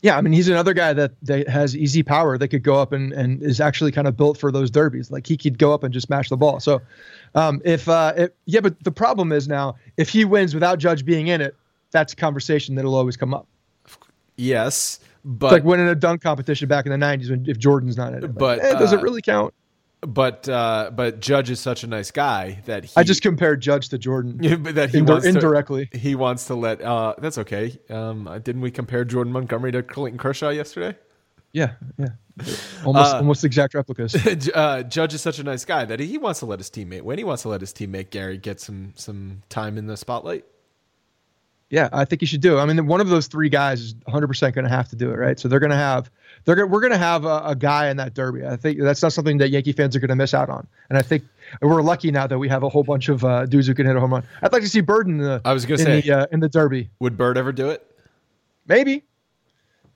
[0.03, 2.91] yeah, I mean, he's another guy that, that has easy power that could go up
[2.91, 5.09] and, and is actually kind of built for those derbies.
[5.09, 6.59] Like he could go up and just smash the ball.
[6.59, 6.81] So,
[7.35, 11.05] um, if, uh, if, yeah, but the problem is now if he wins without Judge
[11.05, 11.55] being in it,
[11.91, 13.47] that's a conversation that'll always come up.
[14.35, 17.95] Yes, but it's like winning a dunk competition back in the '90s when if Jordan's
[17.95, 18.33] not in it.
[18.33, 19.53] But like, eh, does uh, it really count?
[20.05, 23.89] But uh, but Judge is such a nice guy that he, I just compared Judge
[23.89, 24.37] to Jordan.
[24.73, 25.87] that he Ind- indirectly.
[25.87, 26.81] To, he wants to let.
[26.81, 27.77] Uh, that's okay.
[27.89, 30.97] Um, didn't we compare Jordan Montgomery to Clayton Kershaw yesterday?
[31.51, 32.07] Yeah, yeah,
[32.83, 34.15] almost uh, almost exact replicas.
[34.53, 37.17] Uh, Judge is such a nice guy that he wants to let his teammate win.
[37.17, 40.45] He wants to let his teammate Gary get some some time in the spotlight.
[41.69, 42.59] Yeah, I think he should do.
[42.59, 45.11] I mean, one of those three guys is 100 percent going to have to do
[45.11, 45.39] it, right?
[45.39, 46.09] So they're going to have
[46.45, 48.45] they're we're going to have a, a, guy in that derby.
[48.45, 50.67] I think that's not something that Yankee fans are going to miss out on.
[50.89, 51.23] And I think
[51.61, 53.95] we're lucky now that we have a whole bunch of uh, dudes who can hit
[53.95, 54.23] a home run.
[54.41, 55.41] I'd like to see Bird in the.
[55.45, 56.89] I was going to say the, uh, in the derby.
[56.99, 57.85] Would Bird ever do it?
[58.67, 59.03] Maybe.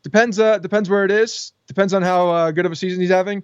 [0.03, 0.39] Depends.
[0.39, 1.51] Uh, depends where it is.
[1.67, 3.43] Depends on how uh, good of a season he's having.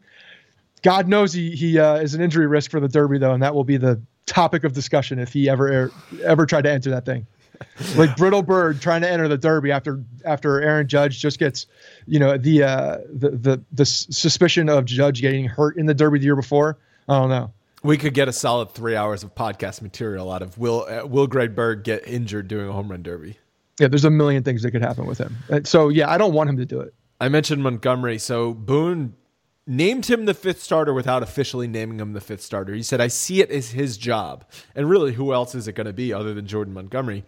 [0.81, 3.53] God knows he he uh, is an injury risk for the derby though, and that
[3.53, 5.91] will be the topic of discussion if he ever
[6.23, 7.27] ever tried to enter that thing
[7.95, 11.65] like brittle bird trying to enter the derby after after Aaron Judge just gets,
[12.05, 16.19] you know, the uh, the the the suspicion of Judge getting hurt in the derby
[16.19, 16.77] the year before.
[17.07, 17.51] I don't know.
[17.83, 21.27] We could get a solid three hours of podcast material out of Will uh, Will
[21.27, 23.37] Greg Bird get injured doing a home run derby.
[23.79, 25.35] Yeah, there's a million things that could happen with him.
[25.49, 26.93] Uh, so yeah, I don't want him to do it.
[27.19, 28.19] I mentioned Montgomery.
[28.19, 29.15] So Boone
[29.65, 32.73] named him the fifth starter without officially naming him the fifth starter.
[32.73, 34.45] He said, I see it as his job.
[34.75, 37.23] And really, who else is it going to be other than Jordan Montgomery?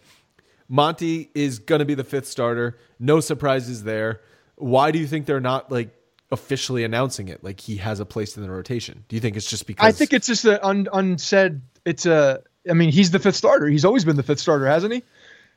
[0.67, 2.77] Monty is going to be the fifth starter.
[2.99, 4.21] No surprises there.
[4.55, 5.89] Why do you think they're not like
[6.31, 7.43] officially announcing it?
[7.43, 9.05] Like he has a place in the rotation.
[9.07, 9.85] Do you think it's just because?
[9.85, 11.61] I think it's just an un- unsaid.
[11.85, 12.41] It's a.
[12.67, 13.67] I mean, he's the fifth starter.
[13.67, 15.03] He's always been the fifth starter, hasn't he?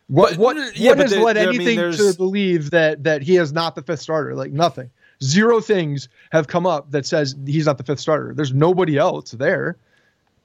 [0.09, 3.37] What but, what yeah, what has led anything I mean, to believe that that he
[3.37, 4.35] is not the fifth starter?
[4.35, 4.91] Like nothing.
[5.23, 8.35] Zero things have come up that says he's not the fifth starter.
[8.35, 9.77] There's nobody else there.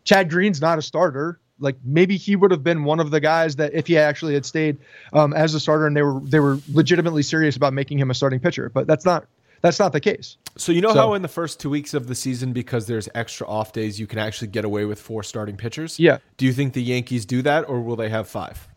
[0.04, 3.56] Chad Green's not a starter like maybe he would have been one of the guys
[3.56, 4.78] that if he actually had stayed
[5.14, 8.14] um, as a starter and they were they were legitimately serious about making him a
[8.14, 9.26] starting pitcher, but that's not
[9.62, 10.38] that's not the case.
[10.58, 13.08] So you know so, how in the first two weeks of the season, because there's
[13.16, 16.00] extra off days, you can actually get away with four starting pitchers.
[16.00, 16.18] Yeah.
[16.38, 18.68] Do you think the Yankees do that, or will they have five?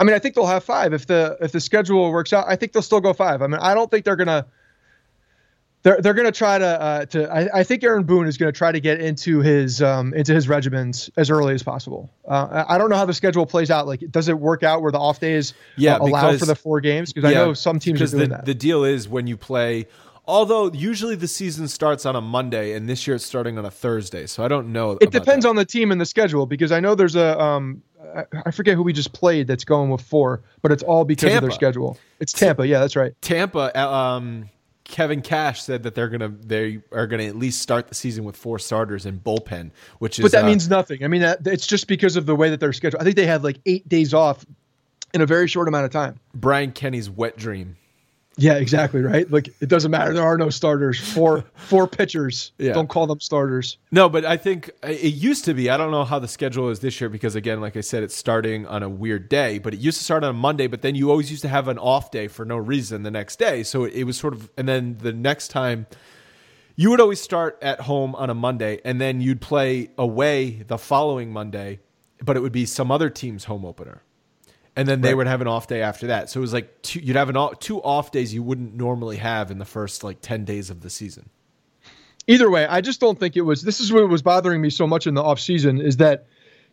[0.00, 2.46] I mean, I think they'll have five if the if the schedule works out.
[2.48, 3.40] I think they'll still go five.
[3.40, 4.46] I mean, I don't think they're gonna.
[5.82, 7.32] They're they're going to try to uh, to.
[7.32, 10.34] I, I, think Aaron Boone is going to try to get into his um, into
[10.34, 12.10] his regimens as early as possible.
[12.26, 13.86] Uh, I don't know how the schedule plays out.
[13.86, 16.80] Like, does it work out where the off days yeah, uh, allow for the four
[16.80, 17.12] games?
[17.12, 18.44] Because yeah, I know some teams are doing the, that.
[18.44, 19.86] The deal is when you play.
[20.26, 23.70] Although usually the season starts on a Monday, and this year it's starting on a
[23.70, 24.98] Thursday, so I don't know.
[25.00, 25.48] It depends that.
[25.48, 27.82] on the team and the schedule because I know there's a um,
[28.44, 31.46] I forget who we just played that's going with four, but it's all because Tampa.
[31.46, 31.98] of their schedule.
[32.20, 33.12] It's Tampa, yeah, that's right.
[33.22, 34.50] Tampa, uh, um,
[34.88, 38.36] Kevin Cash said that they're gonna they are gonna at least start the season with
[38.36, 40.22] four starters in bullpen, which is.
[40.22, 41.04] But that uh, means nothing.
[41.04, 43.00] I mean, that, it's just because of the way that they're scheduled.
[43.00, 44.46] I think they had like eight days off
[45.12, 46.18] in a very short amount of time.
[46.34, 47.76] Brian Kenny's wet dream.
[48.40, 49.28] Yeah, exactly right.
[49.28, 50.12] Like it doesn't matter.
[50.14, 50.98] There are no starters.
[51.12, 52.52] Four four pitchers.
[52.58, 52.72] Yeah.
[52.72, 53.78] Don't call them starters.
[53.90, 55.68] No, but I think uh, it used to be.
[55.68, 58.14] I don't know how the schedule is this year because again, like I said, it's
[58.14, 59.58] starting on a weird day.
[59.58, 60.68] But it used to start on a Monday.
[60.68, 63.40] But then you always used to have an off day for no reason the next
[63.40, 63.64] day.
[63.64, 65.86] So it, it was sort of, and then the next time.
[66.80, 70.78] You would always start at home on a Monday, and then you'd play away the
[70.78, 71.80] following Monday,
[72.22, 74.04] but it would be some other team's home opener
[74.78, 75.16] and then they right.
[75.16, 76.30] would have an off day after that.
[76.30, 79.16] So it was like two, you'd have an off, two off days you wouldn't normally
[79.16, 81.28] have in the first like ten days of the season.
[82.28, 83.62] Either way, I just don't think it was.
[83.62, 86.26] This is what was bothering me so much in the off season is that,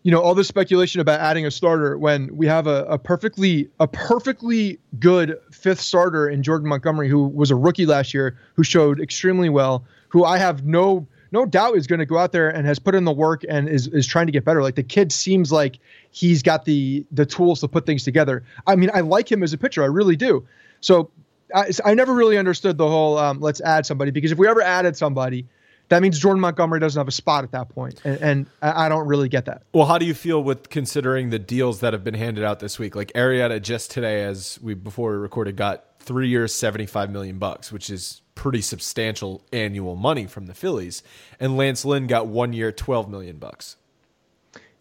[0.03, 3.69] you know, all this speculation about adding a starter when we have a, a perfectly
[3.79, 8.63] a perfectly good fifth starter in Jordan Montgomery, who was a rookie last year, who
[8.63, 12.49] showed extremely well, who I have no no doubt is going to go out there
[12.49, 14.63] and has put in the work and is is trying to get better.
[14.63, 18.43] Like the kid seems like he's got the the tools to put things together.
[18.65, 20.47] I mean, I like him as a pitcher, I really do.
[20.79, 21.11] So
[21.53, 24.61] I, I never really understood the whole um, let's add somebody because if we ever
[24.61, 25.45] added somebody,
[25.89, 29.05] that means Jordan Montgomery doesn't have a spot at that point, and, and, I don't
[29.05, 29.63] really get that.
[29.71, 32.79] Well, how do you feel with considering the deals that have been handed out this
[32.79, 32.95] week?
[32.95, 37.39] Like Arrieta just today, as we before we recorded, got three years, seventy five million
[37.39, 41.01] bucks, which is pretty substantial annual money from the Phillies,
[41.39, 43.77] and Lance Lynn got one year, twelve million bucks.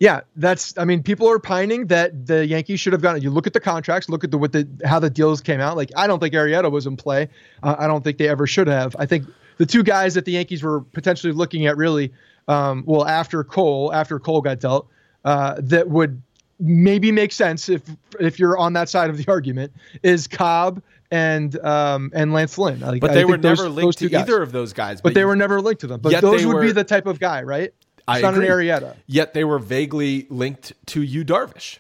[0.00, 0.76] Yeah, that's.
[0.76, 3.22] I mean, people are pining that the Yankees should have gotten.
[3.22, 5.76] You look at the contracts, look at the what the how the deals came out.
[5.76, 7.28] Like, I don't think Arrieta was in play.
[7.62, 8.96] Uh, I don't think they ever should have.
[8.98, 12.12] I think the two guys that the Yankees were potentially looking at, really,
[12.48, 14.88] um, well, after Cole, after Cole got dealt,
[15.24, 16.20] uh, that would
[16.58, 17.82] maybe make sense if
[18.18, 20.82] if you're on that side of the argument is Cobb
[21.14, 22.80] and um, and Lance Lynn.
[22.80, 25.00] Like, but they I were never those, linked those to either of those guys.
[25.00, 26.00] But, but they you, were never linked to them.
[26.00, 27.72] But those would were, be the type of guy, right?
[28.08, 28.48] I not agree.
[28.48, 28.96] an Arrieta.
[29.06, 31.78] Yet they were vaguely linked to Yu Darvish.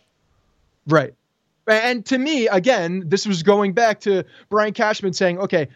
[0.86, 1.14] Right.
[1.66, 5.68] And to me, again, this was going back to Brian Cashman saying, "Okay,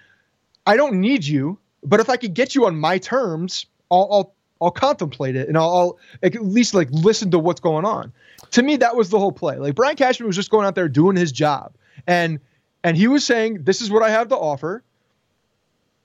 [0.64, 4.34] I don't need you, but if I could get you on my terms, I'll I'll,
[4.60, 8.12] I'll contemplate it and I'll, I'll at least like listen to what's going on."
[8.52, 9.56] To me, that was the whole play.
[9.56, 11.72] Like Brian Cashman was just going out there doing his job,
[12.06, 12.38] and
[12.84, 14.82] and he was saying, This is what I have to offer,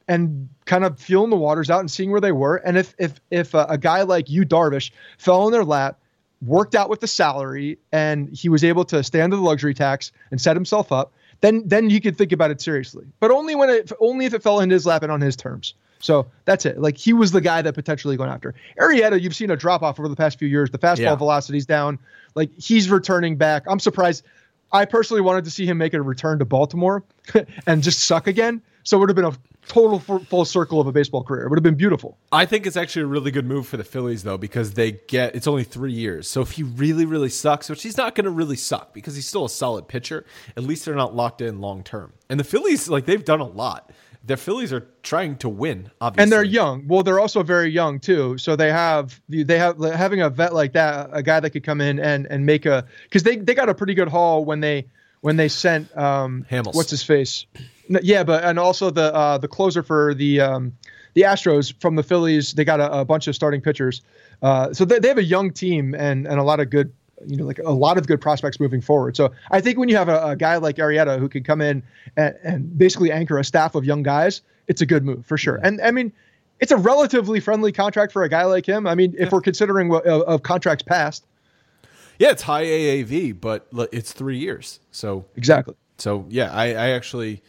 [0.08, 2.58] and kind of feeling the waters out and seeing where they were.
[2.58, 6.00] And if if if a, a guy like Yu Darvish fell in their lap,
[6.46, 10.12] worked out with the salary, and he was able to stay under the luxury tax
[10.32, 13.06] and set himself up, then then you could think about it seriously.
[13.20, 15.74] But only when it only if it fell in his lap and on his terms.
[16.00, 16.80] So that's it.
[16.80, 18.54] Like he was the guy that potentially going after.
[18.78, 19.22] Arrieta.
[19.22, 20.70] you've seen a drop off over the past few years.
[20.70, 21.16] The fastball yeah.
[21.16, 21.98] velocity's down.
[22.36, 23.64] Like he's returning back.
[23.68, 24.26] I'm surprised.
[24.74, 27.04] I personally wanted to see him make a return to Baltimore
[27.68, 28.62] and just suck again.
[28.84, 31.46] So it would have been a total full circle of a baseball career.
[31.46, 32.18] It would have been beautiful.
[32.32, 35.36] I think it's actually a really good move for the Phillies though because they get
[35.36, 36.28] it's only 3 years.
[36.28, 39.28] So if he really really sucks, which he's not going to really suck because he's
[39.28, 40.26] still a solid pitcher,
[40.58, 42.14] at least they're not locked in long term.
[42.30, 43.92] And the Phillies like they've done a lot
[44.26, 46.88] the Phillies are trying to win, obviously, and they're young.
[46.88, 48.38] Well, they're also very young too.
[48.38, 51.82] So they have they have having a vet like that, a guy that could come
[51.82, 54.88] in and and make a because they they got a pretty good haul when they
[55.22, 56.74] when they sent um Hamels.
[56.74, 57.46] what's his face,
[57.90, 60.74] yeah, but and also the uh the closer for the um
[61.16, 62.54] the Astros from the Phillies.
[62.54, 64.02] They got a, a bunch of starting pitchers.
[64.42, 66.94] Uh, so they, they have a young team and and a lot of good
[67.28, 69.16] you know, like a lot of good prospects moving forward.
[69.16, 71.84] So I think when you have a, a guy like Arrieta who can come in
[72.18, 75.60] and, and, basically anchor a staff of young guys, it's a good move for sure.
[75.64, 76.12] And I mean,
[76.60, 78.88] it's a relatively friendly contract for a guy like him.
[78.88, 81.26] I mean, if we're considering what, of, of contracts past.
[82.20, 84.80] Yeah, it's high AAV, but it's three years.
[84.92, 85.76] So exactly.
[85.98, 87.42] So yeah, I, I actually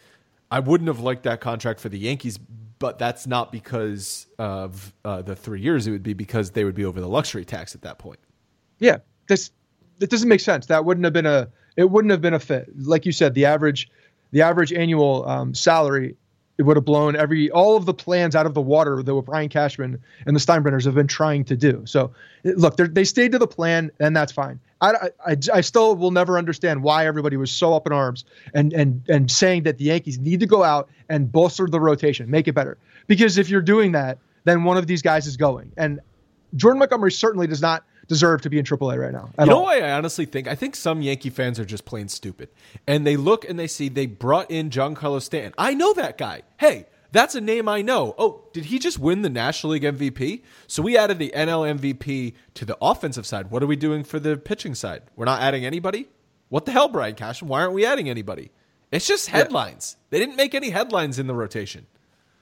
[0.50, 2.38] I wouldn't have liked that contract for the Yankees,
[2.78, 5.86] but that's not because of uh, the three years.
[5.86, 8.18] It would be because they would be over the luxury tax at that point.
[8.78, 9.50] Yeah, this
[10.00, 10.66] it doesn't make sense.
[10.66, 12.68] That wouldn't have been a it wouldn't have been a fit.
[12.76, 13.90] Like you said, the average
[14.30, 16.16] the average annual um, salary
[16.56, 19.24] it would have blown every all of the plans out of the water that what
[19.24, 21.82] Brian Cashman and the Steinbrenners have been trying to do.
[21.84, 22.12] So
[22.44, 24.60] look, they stayed to the plan, and that's fine.
[24.80, 28.72] I, I, I still will never understand why everybody was so up in arms and
[28.72, 32.46] and and saying that the Yankees need to go out and bolster the rotation, make
[32.46, 32.78] it better.
[33.06, 35.72] Because if you're doing that, then one of these guys is going.
[35.76, 36.00] And
[36.54, 39.30] Jordan Montgomery certainly does not deserve to be in AAA right now.
[39.38, 39.64] You know all.
[39.64, 40.48] why I honestly think?
[40.48, 42.48] I think some Yankee fans are just plain stupid.
[42.86, 45.54] And they look and they see they brought in Giancarlo Stanton.
[45.58, 46.42] I know that guy.
[46.58, 48.14] Hey, that's a name I know.
[48.18, 50.42] Oh, did he just win the National League MVP?
[50.66, 53.50] So we added the NL MVP to the offensive side.
[53.50, 55.02] What are we doing for the pitching side?
[55.14, 56.08] We're not adding anybody?
[56.48, 57.48] What the hell, Brian Cashman?
[57.48, 58.50] Why aren't we adding anybody?
[58.90, 59.96] It's just headlines.
[59.96, 60.06] Yeah.
[60.10, 61.86] They didn't make any headlines in the rotation.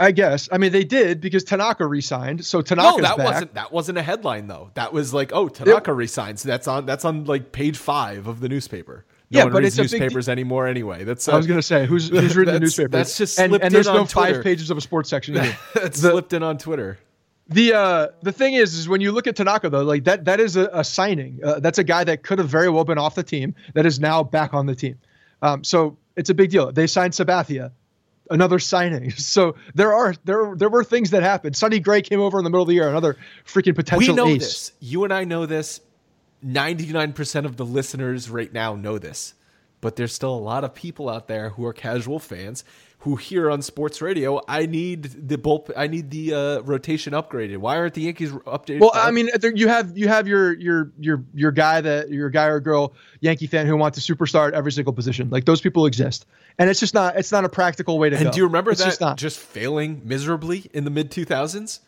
[0.03, 0.49] I guess.
[0.51, 2.45] I mean, they did because Tanaka resigned.
[2.45, 2.97] So Tanaka.
[2.97, 3.27] No, that back.
[3.27, 4.73] wasn't that wasn't a headline though.
[4.75, 6.43] That was like, oh, Tanaka it, resigns.
[6.43, 9.05] That's on that's on like page five of the newspaper.
[9.31, 11.05] No yeah, one but reads it's newspapers anymore anyway.
[11.05, 12.89] That's uh, I was going to say who's who's reading the newspaper.
[12.89, 14.35] That's just and, and there's no Twitter.
[14.35, 15.35] five pages of a sports section.
[15.35, 15.63] that's
[16.01, 16.99] the, slipped in on Twitter.
[17.49, 20.41] The uh, the thing is, is when you look at Tanaka though, like that that
[20.41, 21.39] is a, a signing.
[21.45, 24.01] Uh, that's a guy that could have very well been off the team that is
[24.01, 24.99] now back on the team.
[25.43, 26.73] Um, so it's a big deal.
[26.73, 27.71] They signed Sabathia
[28.31, 29.13] another signing.
[29.23, 31.57] So there are there there were things that happened.
[31.57, 34.15] Sonny Gray came over in the middle of the year, another freaking potential.
[34.15, 34.41] We know ace.
[34.41, 34.73] this.
[34.81, 35.81] You and I know this.
[36.43, 39.35] Ninety nine percent of the listeners right now know this,
[39.81, 42.65] but there's still a lot of people out there who are casual fans
[43.03, 47.57] who here on sports radio, I need the bull, I need the uh, rotation upgraded.
[47.57, 48.79] Why aren't the Yankees updated?
[48.79, 52.47] Well, I mean, you have you have your your your your guy that your guy
[52.47, 55.31] or girl Yankee fan who wants to superstar at every single position.
[55.31, 56.27] Like those people exist,
[56.61, 58.31] and it's just not it's not a practical way to and go.
[58.31, 59.19] do you remember it's that just, not.
[59.19, 61.81] just failing miserably in the mid two thousands?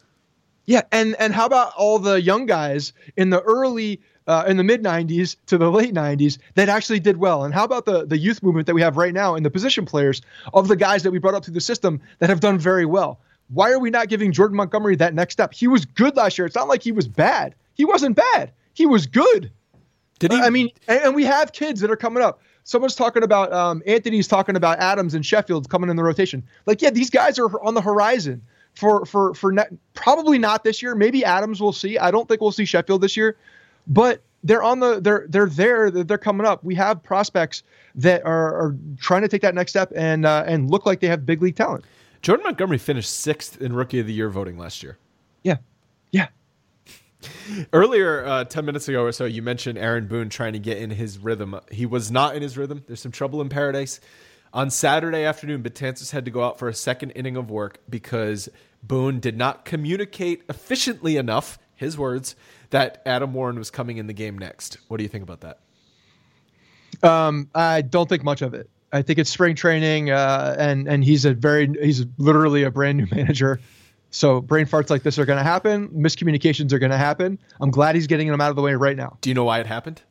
[0.66, 4.64] Yeah, and and how about all the young guys in the early uh, in the
[4.64, 7.44] mid 90s to the late 90s that actually did well.
[7.44, 9.84] And how about the, the youth movement that we have right now in the position
[9.84, 12.86] players of the guys that we brought up through the system that have done very
[12.86, 13.20] well?
[13.48, 15.52] Why are we not giving Jordan Montgomery that next step?
[15.52, 16.46] He was good last year.
[16.46, 17.54] It's not like he was bad.
[17.74, 18.52] He wasn't bad.
[18.72, 19.50] He was good.
[20.18, 20.38] Did he?
[20.38, 22.40] I mean, and, and we have kids that are coming up.
[22.64, 26.44] Someone's talking about um, Anthony's talking about Adams and Sheffield coming in the rotation.
[26.64, 28.40] Like, yeah, these guys are on the horizon
[28.74, 30.94] for for for ne- probably not this year.
[30.94, 31.98] Maybe Adams will see.
[31.98, 33.36] I don't think we'll see Sheffield this year,
[33.86, 36.62] but they're on the they're they're there they're coming up.
[36.62, 37.62] We have prospects
[37.96, 41.08] that are, are trying to take that next step and uh, and look like they
[41.08, 41.84] have big league talent.
[42.22, 44.98] Jordan Montgomery finished sixth in Rookie of the Year voting last year.
[45.42, 45.56] Yeah,
[46.12, 46.28] yeah.
[47.72, 50.90] Earlier, uh, ten minutes ago or so, you mentioned Aaron Boone trying to get in
[50.90, 51.58] his rhythm.
[51.70, 52.84] He was not in his rhythm.
[52.86, 54.00] There's some trouble in paradise.
[54.52, 58.48] On Saturday afternoon, Betances had to go out for a second inning of work because
[58.84, 62.36] Boone did not communicate efficiently enough, his words,
[62.74, 64.78] that Adam Warren was coming in the game next.
[64.88, 67.08] What do you think about that?
[67.08, 68.68] Um, I don't think much of it.
[68.92, 72.98] I think it's spring training, uh, and and he's a very he's literally a brand
[72.98, 73.60] new manager.
[74.10, 75.88] So brain farts like this are going to happen.
[75.90, 77.38] Miscommunications are going to happen.
[77.60, 79.18] I'm glad he's getting them out of the way right now.
[79.20, 80.02] Do you know why it happened?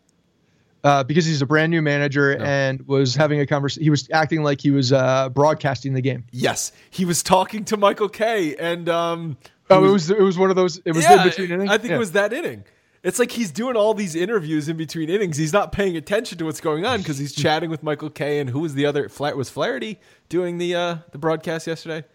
[0.86, 2.46] Uh, because he's a brand new manager no.
[2.46, 3.84] and was having a conversation.
[3.84, 6.24] He was acting like he was uh, broadcasting the game.
[6.32, 9.38] Yes, he was talking to Michael Kay and um,
[9.70, 10.78] Oh, it was it was one of those.
[10.86, 11.70] It was yeah, in between innings.
[11.70, 11.96] I think yeah.
[11.96, 12.64] it was that inning.
[13.04, 15.36] It's like he's doing all these interviews in between innings.
[15.36, 18.50] He's not paying attention to what's going on because he's chatting with Michael Kay and
[18.50, 19.10] who was the other?
[19.10, 20.00] Flat was Flaherty
[20.30, 22.06] doing the uh, the broadcast yesterday.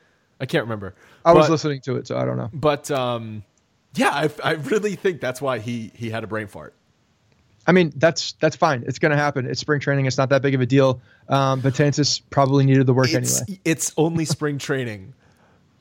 [0.40, 0.94] I can't remember.
[1.24, 2.48] I but, was listening to it, so I don't know.
[2.52, 3.42] But um,
[3.94, 6.74] yeah, I, I really think that's why he he had a brain fart.
[7.66, 8.82] I mean, that's that's fine.
[8.86, 9.44] It's going to happen.
[9.44, 10.06] It's spring training.
[10.06, 11.02] It's not that big of a deal.
[11.28, 13.60] Um, but Tansis probably needed the work it's, anyway.
[13.66, 15.12] It's only spring training.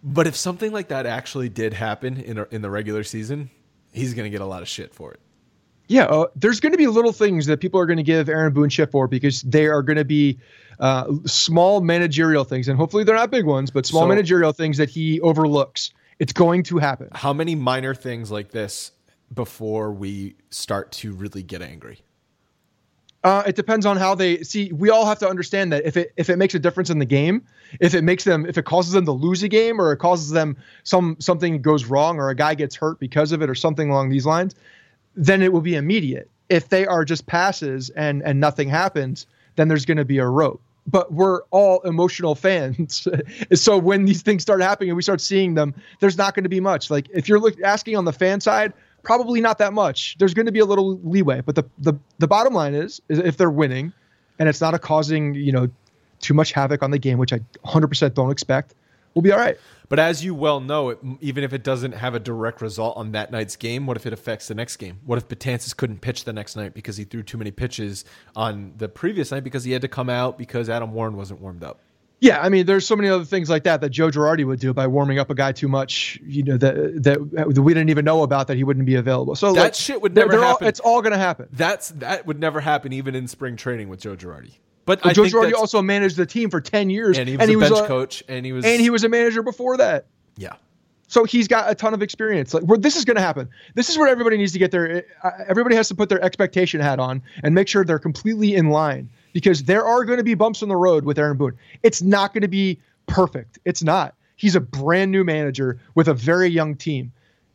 [0.03, 3.49] But if something like that actually did happen in a, in the regular season,
[3.91, 5.19] he's going to get a lot of shit for it.
[5.88, 8.53] Yeah, uh, there's going to be little things that people are going to give Aaron
[8.53, 10.38] Boone shit for because they are going to be
[10.79, 14.77] uh, small managerial things, and hopefully they're not big ones, but small so, managerial things
[14.77, 15.91] that he overlooks.
[16.19, 17.10] It's going to happen.
[17.13, 18.91] How many minor things like this
[19.33, 22.01] before we start to really get angry?
[23.27, 24.71] Uh, it depends on how they see.
[24.71, 27.05] We all have to understand that if it if it makes a difference in the
[27.05, 27.43] game,
[27.81, 30.29] if it makes them, if it causes them to lose a game, or it causes
[30.29, 33.89] them some something goes wrong, or a guy gets hurt because of it, or something
[33.89, 34.55] along these lines,
[35.17, 36.29] then it will be immediate.
[36.47, 40.25] If they are just passes and and nothing happens, then there's going to be a
[40.25, 40.61] rope.
[40.89, 43.09] But we're all emotional fans,
[43.53, 46.49] so when these things start happening and we start seeing them, there's not going to
[46.49, 46.89] be much.
[46.89, 48.71] Like if you're look, asking on the fan side,
[49.07, 50.17] Probably not that much.
[50.19, 53.19] There's going to be a little leeway, but the the the bottom line is, is
[53.19, 53.93] if they're winning,
[54.37, 55.69] and it's not a causing you know
[56.19, 58.75] too much havoc on the game, which I 100% don't expect,
[59.13, 59.58] we'll be all right.
[59.87, 63.13] But as you well know, it, even if it doesn't have a direct result on
[63.13, 64.99] that night's game, what if it affects the next game?
[65.05, 68.03] What if Betances couldn't pitch the next night because he threw too many pitches
[68.35, 71.63] on the previous night because he had to come out because Adam Warren wasn't warmed
[71.63, 71.79] up?
[72.19, 74.73] Yeah, I mean, there's so many other things like that that Joe Girardi would do
[74.73, 78.23] by warming up a guy too much, you know, that that we didn't even know
[78.23, 79.35] about that he wouldn't be available.
[79.35, 80.67] So that like, shit would never they're all- happen.
[80.67, 81.47] it's all going to happen.
[81.51, 84.53] That's that would never happen even in spring training with Joe Girardi.
[84.85, 87.73] But I Joe Girardi also managed the team for ten years, and he was a
[87.75, 90.07] bench coach, and he was and he was a manager before that.
[90.37, 90.53] yeah.
[91.09, 92.53] So he's got a ton of experience.
[92.53, 93.47] Like, where this is going to happen.
[93.75, 95.05] This is where everybody needs to get their.
[95.23, 98.71] Uh, everybody has to put their expectation hat on and make sure they're completely in
[98.71, 101.56] line because there are going to be bumps in the road with Aaron Boone.
[101.83, 103.60] It's not going to be perfect.
[103.65, 104.15] It's not.
[104.35, 107.12] He's a brand new manager with a very young team.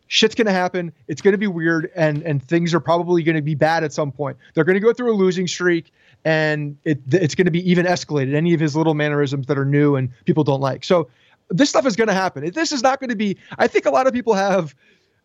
[0.06, 0.92] Shit's going to happen.
[1.08, 3.92] It's going to be weird, and and things are probably going to be bad at
[3.92, 4.36] some point.
[4.54, 5.92] They're going to go through a losing streak,
[6.24, 8.34] and it it's going to be even escalated.
[8.34, 10.84] Any of his little mannerisms that are new and people don't like.
[10.84, 11.10] So
[11.50, 12.48] this stuff is going to happen.
[12.52, 13.38] This is not going to be.
[13.58, 14.72] I think a lot of people have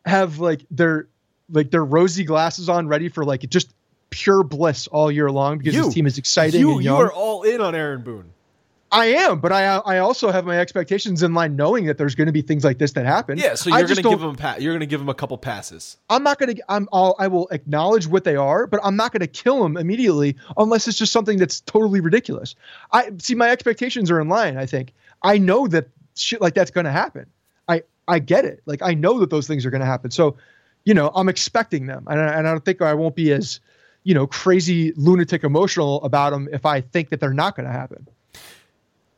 [0.08, 1.08] have like their
[1.52, 3.76] like their rosy glasses on, ready for like just
[4.10, 7.44] pure bliss all year long because You- this team is exciting You you are all
[7.44, 8.32] in on Aaron Boone.
[8.90, 12.28] I am, but I I also have my expectations in line, knowing that there's going
[12.28, 13.38] to be things like this that happen.
[13.38, 15.38] Yeah, so you're gonna give don't- him a pa- you're gonna give him a couple
[15.38, 15.98] passes.
[16.10, 16.64] I'm not going to.
[16.70, 16.88] I'm.
[16.94, 20.38] I'll, I will acknowledge what they are, but I'm not going to kill them immediately
[20.56, 22.56] unless it's just something that's totally ridiculous.
[22.94, 23.36] I see.
[23.36, 24.56] My expectations are in line.
[24.58, 27.26] I think I know that shit like that's going to happen.
[27.68, 28.62] I I get it.
[28.66, 30.12] Like I know that those things are going to happen.
[30.12, 30.38] So,
[30.86, 33.60] you know, I'm expecting them, and I, and I don't think I won't be as,
[34.08, 37.74] you know, crazy lunatic emotional about them if I think that they're not going to
[37.74, 38.08] happen.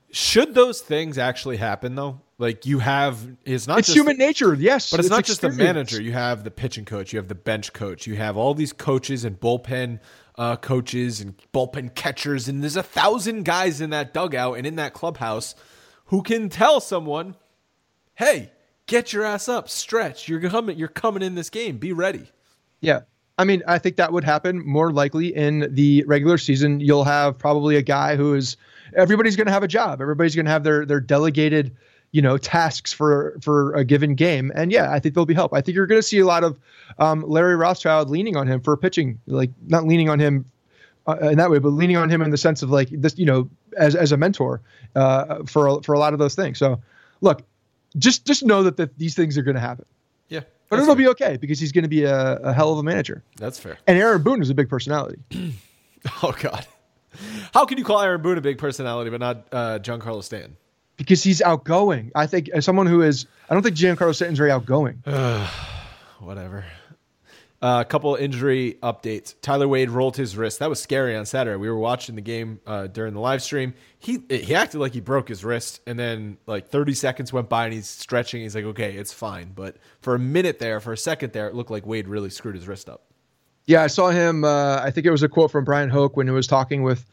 [0.10, 2.22] Should those things actually happen though?
[2.40, 5.52] Like you have it's not It's just human nature, yes, But it's, not just the
[5.52, 6.02] manager.
[6.02, 7.14] You have the pitching coach.
[7.14, 8.08] You have the bench coach.
[8.08, 10.00] You have all these coaches and bullpen
[10.40, 14.78] uh, coaches and bullpen catchers, and there's a thousand guys in that dugout and in
[14.78, 15.54] that clubhouse
[16.06, 17.36] who can tell someone,
[18.16, 18.52] "Hey,
[18.88, 20.28] get your ass up, stretch.
[20.28, 20.80] You're coming.
[20.80, 21.78] You're coming in this game.
[21.78, 22.32] Be ready."
[22.82, 23.02] Yeah.
[23.40, 26.82] I mean, I think that would happen more likely in the regular season.
[26.82, 28.58] You'll have probably a guy who is
[28.94, 30.02] everybody's going to have a job.
[30.02, 31.74] Everybody's going to have their their delegated,
[32.12, 34.52] you know, tasks for for a given game.
[34.54, 35.54] And yeah, I think there'll be help.
[35.54, 36.60] I think you're going to see a lot of
[36.98, 40.44] um, Larry Rothschild leaning on him for pitching, like not leaning on him
[41.08, 43.26] uh, in that way, but leaning on him in the sense of like this, you
[43.26, 44.60] know, as as a mentor
[44.98, 46.58] uh, for for a lot of those things.
[46.58, 46.82] So,
[47.22, 47.44] look,
[47.98, 49.86] just just know that the, these things are going to happen.
[50.70, 51.04] But that's it'll fair.
[51.04, 53.24] be okay because he's going to be a, a hell of a manager.
[53.38, 53.78] That's fair.
[53.88, 55.20] And Aaron Boone is a big personality.
[56.24, 56.66] Oh God,
[57.54, 60.56] how can you call Aaron Boone a big personality but not uh, Giancarlo Stanton?
[61.00, 62.12] because he's outgoing.
[62.14, 65.02] I think as someone who is, I don't think Giancarlo Stanton's very outgoing.
[66.20, 66.66] Whatever.
[67.62, 69.36] Uh, a couple injury updates.
[69.42, 70.60] Tyler Wade rolled his wrist.
[70.60, 71.58] That was scary on Saturday.
[71.58, 73.74] We were watching the game uh, during the live stream.
[73.98, 77.66] He he acted like he broke his wrist, and then like 30 seconds went by,
[77.66, 78.44] and he's stretching.
[78.44, 81.54] He's like, "Okay, it's fine." But for a minute there, for a second there, it
[81.54, 83.04] looked like Wade really screwed his wrist up.
[83.66, 84.46] Yeah, I saw him.
[84.46, 87.06] Uh, I think it was a quote from Bryan Hoch when he was talking with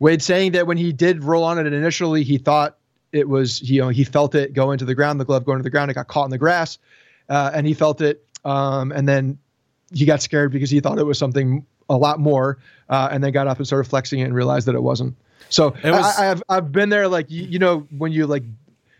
[0.00, 2.76] Wade, saying that when he did roll on it initially, he thought
[3.12, 5.64] it was you know he felt it go into the ground, the glove going into
[5.64, 6.78] the ground, it got caught in the grass,
[7.28, 9.38] uh, and he felt it, um, and then
[9.94, 13.32] he got scared because he thought it was something a lot more, uh, and then
[13.32, 15.14] got up and started flexing it and realized that it wasn't.
[15.48, 18.44] So It was- I, I've I've been there, like you, you know when you like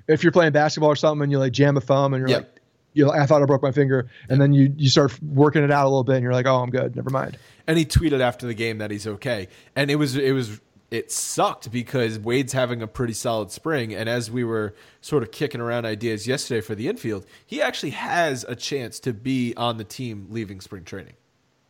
[0.08, 2.36] if you're playing basketball or something and you like jam a thumb and you're Yeah.
[2.38, 2.48] like.
[2.94, 5.70] You know, I thought I broke my finger, and then you you start working it
[5.70, 6.94] out a little bit, and you're like, "Oh, I'm good.
[6.94, 9.48] Never mind." And he tweeted after the game that he's okay.
[9.74, 10.60] And it was it was
[10.92, 13.94] it sucked because Wade's having a pretty solid spring.
[13.94, 17.90] And as we were sort of kicking around ideas yesterday for the infield, he actually
[17.90, 21.14] has a chance to be on the team leaving spring training.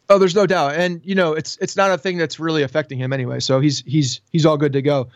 [0.09, 2.99] Oh, there's no doubt, and you know it's it's not a thing that's really affecting
[2.99, 3.41] him anyway.
[3.41, 5.09] So he's he's he's all good to go,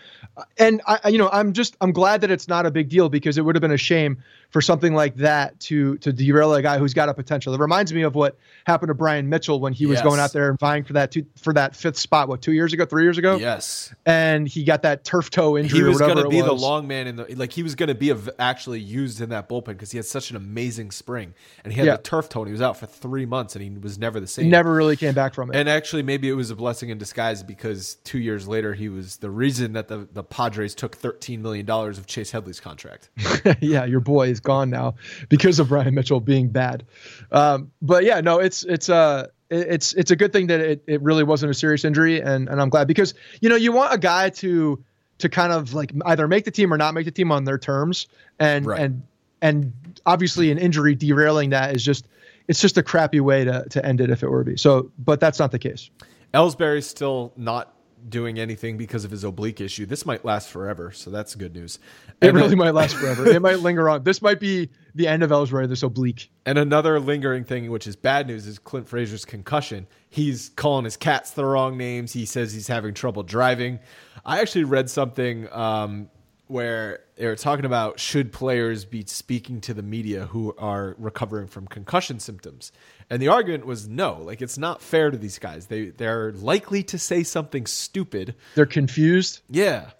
[0.57, 3.37] and I- you know I'm just I'm glad that it's not a big deal because
[3.37, 6.79] it would have been a shame for something like that to to derail a guy
[6.79, 7.53] who's got a potential.
[7.55, 10.05] It reminds me of what happened to Brian Mitchell when he was Yes.
[10.05, 12.29] going out there and vying for that two, for that fifth spot.
[12.29, 13.95] What two years ago, three years ago, Yes.
[14.07, 15.79] and he got that turf toe injury.
[15.81, 17.95] He was going to be the long man in the like he was going to
[17.95, 21.35] be a, actually used in that bullpen because he had such an amazing spring
[21.65, 21.97] and he had Yeah.
[21.97, 24.27] the turf toe and he was out for three months and he was never the
[24.27, 24.49] same.
[24.49, 25.57] Never really came back from it.
[25.57, 29.17] And actually, maybe it was a blessing in disguise because two years later, he was
[29.19, 33.11] the reason that the, the Padres took $13 million of Chase Headley's contract.
[33.61, 34.95] yeah, your boy is gone now
[35.29, 36.85] because of Brian Mitchell being bad.
[37.33, 41.03] Um, but yeah, no, it's it's uh it's it's a good thing that it, it
[41.03, 43.99] really wasn't a serious injury, and and I'm glad because you know you want a
[43.99, 44.83] guy to
[45.19, 47.59] to kind of like either make the team or not make the team on their
[47.59, 48.07] terms,
[48.39, 48.81] and Right.
[48.81, 49.03] and
[49.43, 49.73] and
[50.05, 52.09] obviously an injury derailing that is just
[52.49, 54.57] it's just a crappy way to to end it if it were to be.
[54.57, 55.91] So, but that's not the case.
[56.35, 57.73] Ellsbury's still not
[58.09, 59.87] doing anything because of his oblique issue.
[59.87, 61.79] This might last forever, so that's good news.
[62.21, 63.27] It And, really might last forever.
[63.29, 64.05] it might linger on.
[64.05, 65.69] This might be the end of Ellsbury.
[65.69, 66.31] This oblique.
[66.45, 69.87] And another lingering thing, which is bad news, is Clint Frazier's concussion.
[70.09, 72.13] He's calling his cats the wrong names.
[72.13, 73.81] He says he's having trouble driving.
[74.25, 76.09] I actually read something um,
[76.49, 81.49] where they were talking about should players be speaking to the media who are recovering
[81.49, 82.73] from concussion symptoms,
[83.11, 84.21] and the argument was no.
[84.21, 85.67] Like it's not fair to these guys.
[85.67, 88.35] They they're likely to say something stupid.
[88.55, 89.41] They're confused.
[89.51, 89.91] Yeah,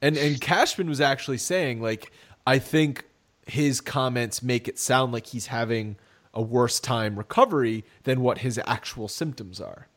[0.00, 2.12] and and Cashman was actually saying like
[2.46, 3.04] I think
[3.46, 5.96] his comments make it sound like he's having
[6.34, 9.88] a worse time recovery than what his actual symptoms are.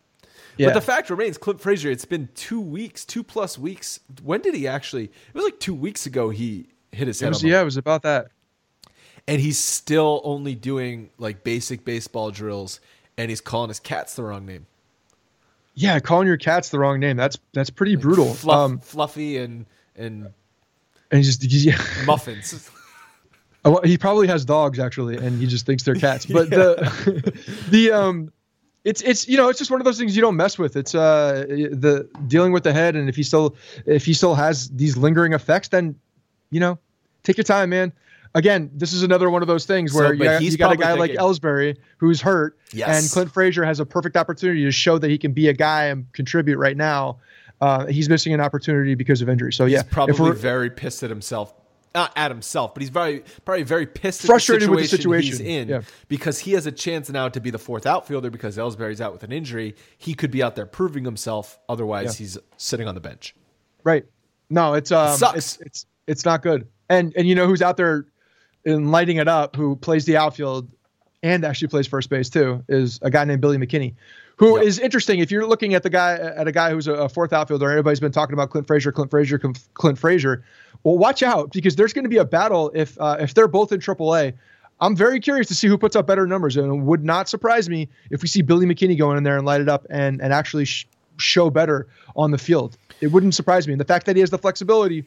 [0.58, 0.68] Yeah.
[0.68, 1.91] But the fact remains, Clint Frazier.
[1.91, 3.99] It's been two weeks, two plus weeks.
[4.24, 5.06] When did he actually?
[5.06, 6.30] It was like two weeks ago.
[6.30, 7.30] He hit his It head.
[7.30, 8.28] was, on yeah, it was about that.
[9.28, 12.80] and he's still only doing like basic baseball drills,
[13.18, 14.66] and he's calling his cats the wrong name.
[15.74, 17.18] Yeah, calling your cats the wrong name.
[17.18, 18.34] That's that's pretty brutal.
[18.34, 19.66] Fluff, Um, fluffy and
[19.97, 20.30] and
[21.12, 21.78] and he just yeah.
[22.06, 22.70] muffins.
[23.66, 26.26] Oh, he probably has dogs actually, and he just thinks they're cats.
[26.32, 27.41] But the
[27.72, 28.32] the um,
[28.86, 30.75] it's it's you know it's just one of those things you don't mess with.
[30.77, 33.55] It's uh the dealing with the head, and if he still
[33.86, 35.95] if he still has these lingering effects, then
[36.51, 36.79] you know
[37.23, 37.91] take your time, man.
[38.36, 40.93] Again, this is another one of those things where but you, you got a guy
[40.93, 42.89] like thinking- Ellsbury who's hurt, Yes.
[43.03, 45.86] and Clint Frazier has a perfect opportunity to show that he can be a guy
[45.86, 47.17] and contribute right now.
[47.61, 49.53] Uh, he's missing an opportunity because of injury.
[49.53, 51.53] So yeah, He's probably very pissed at himself.
[51.96, 55.32] Not at himself, but he's very probably very pissed Frustrated at with the the situation,
[55.32, 55.82] he's in Yeah.
[56.10, 59.24] because he has a chance now to be the fourth outfielder because Ellsbury's out with
[59.24, 59.76] an injury.
[59.98, 61.58] He could be out there proving himself.
[61.70, 63.34] Otherwise, he's sitting on the bench.
[63.86, 64.06] Right.
[64.50, 65.38] No, it's um, sucks.
[65.38, 66.68] It's, it's it's not good.
[66.89, 68.06] And and you know who's out there
[68.66, 69.56] and lighting it up?
[69.56, 70.70] Who plays the outfield
[71.24, 72.64] and actually plays first base too?
[72.68, 73.96] Is a guy named Billy McKinney,
[74.38, 74.86] who is Yep.
[74.86, 75.19] interesting.
[75.19, 77.99] If you're looking at the guy at a guy who's a, a fourth outfielder, everybody's
[77.99, 80.43] been talking about Clint Frazier, Clint Frazier, Clint, Clint Frazier.
[80.83, 83.71] Well, watch out because there's going to be a battle if uh, if they're both
[83.71, 84.33] in AAA.
[84.81, 87.69] I'm very curious to see who puts up better numbers, and it would not surprise
[87.69, 90.33] me if we see Billy McKinney going in there and light it up and and
[90.33, 90.86] actually sh-
[91.17, 92.77] show better on the field.
[93.01, 93.73] It wouldn't surprise me.
[93.73, 95.05] And the fact that he has the flexibility,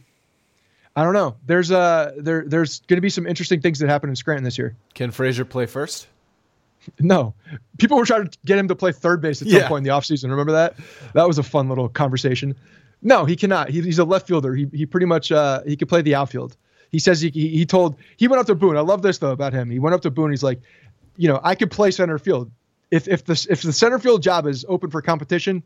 [0.97, 1.37] I don't know.
[1.47, 4.57] There's uh there there's going to be some interesting things that happen in Scranton this
[4.57, 4.75] year.
[4.95, 6.07] Can Frazier play first?
[7.01, 7.35] No,
[7.79, 9.61] people were trying to get him to play third base at Yeah.
[9.61, 10.31] some point in the offseason.
[10.31, 10.75] Remember that?
[11.15, 12.55] That was a fun little conversation.
[13.03, 13.71] No, he cannot.
[13.71, 14.55] He, he's a left fielder.
[14.55, 16.57] He he pretty much uh he could play the outfield.
[16.91, 18.77] He says he, he he told he went up to Boone.
[18.77, 19.71] I love this though about him.
[19.71, 20.31] He went up to Boone.
[20.31, 20.61] He's like,
[21.17, 22.51] you know, I could play center field.
[22.91, 25.63] If if the if the center field job is open for competition,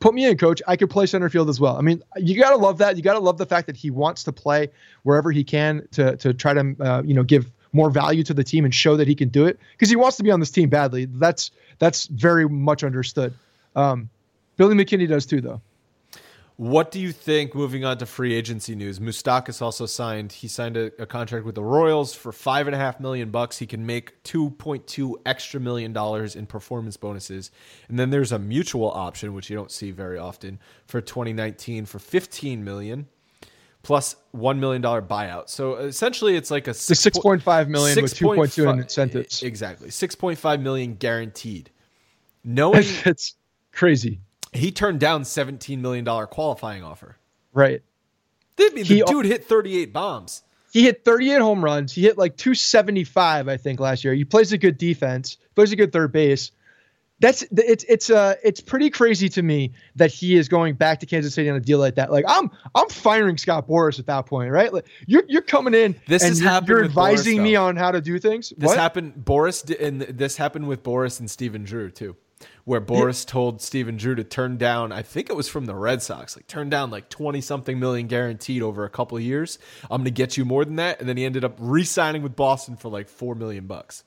[0.00, 0.62] put me in, coach.
[0.66, 1.76] I could play center field as well.
[1.76, 2.96] I mean, you gotta love that.
[2.96, 4.70] You gotta love the fact that he wants to play
[5.02, 8.42] wherever he can to to try to uh, you know give more value to the
[8.42, 10.50] team and show that he can do it because he wants to be on this
[10.50, 11.04] team badly.
[11.04, 13.34] That's that's very much understood.
[13.76, 14.10] Um,
[14.56, 15.60] Billy McKinney does too, though.
[16.56, 17.54] What do you think?
[17.54, 20.32] Moving on to free agency news, Moustakas also signed.
[20.32, 23.58] He signed a, a contract with the Royals for five and a half million bucks.
[23.58, 27.50] He can make two point two extra million dollars in performance bonuses,
[27.90, 31.98] and then there's a mutual option which you don't see very often for 2019 for
[31.98, 33.06] 15 million
[33.86, 35.48] plus one million dollar buyout.
[35.48, 38.80] So essentially, it's like a The six point five million with two point two in
[38.80, 39.44] incentives.
[39.44, 41.70] Exactly, six point five million guaranteed.
[42.44, 43.34] Knowing it's
[43.72, 44.18] crazy,
[44.52, 47.16] he turned down seventeen million dollar qualifying offer.
[47.54, 47.80] right?
[48.58, 50.42] I mean, He- the dude hit 38 bombs.
[50.72, 51.92] He hit 38 home runs.
[51.92, 54.14] He hit like 275, I think, last year.
[54.14, 56.50] He plays a good defense, plays a good third base.
[57.18, 61.06] That's it's it's uh it's pretty crazy to me that he is going back to
[61.06, 62.12] Kansas City on a deal like that.
[62.12, 64.72] Like I'm I'm firing Scott Boras at that point, right?
[64.72, 67.90] Like you're you're coming in This and has you're, with Boras, advising me on how
[67.90, 68.52] to do things.
[68.58, 68.78] This what?
[68.78, 72.16] happened Boras and this happened with Boras and Stephen Drew too.
[72.64, 76.02] Where Boras told Stephen Drew to turn down, I think it was from the Red
[76.02, 79.58] Sox, like turn down like 20 something million guaranteed over a couple of years.
[79.84, 82.36] I'm going to get you more than that and then he ended up re-signing with
[82.36, 84.04] Boston for like 4 million bucks.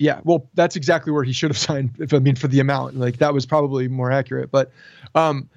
[0.00, 1.90] Yeah, well, that's exactly where he should have signed.
[1.98, 4.50] If I mean for the amount, like that was probably more accurate.
[4.50, 4.72] But
[5.14, 5.48] um,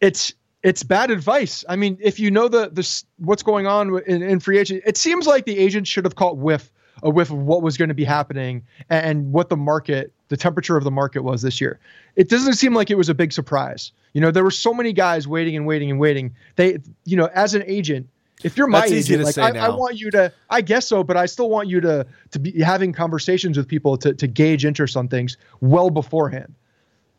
[0.00, 0.32] it's
[0.62, 1.64] it's bad advice.
[1.68, 4.96] I mean, if you know the the what's going on in, in free agent, it
[4.96, 6.72] seems like the agent should have caught whiff
[7.02, 10.76] a whiff of what was going to be happening and what the market, the temperature
[10.76, 11.78] of the market was this year.
[12.16, 13.92] It doesn't seem like it was a big surprise.
[14.12, 16.34] You know, there were so many guys waiting and waiting and waiting.
[16.56, 18.08] They, you know, as an agent.
[18.44, 20.86] If you're my That's easy agent, to like I, I want you to, I guess
[20.86, 24.26] so, but I still want you to to be having conversations with people to to
[24.26, 26.54] gauge interest on things well beforehand.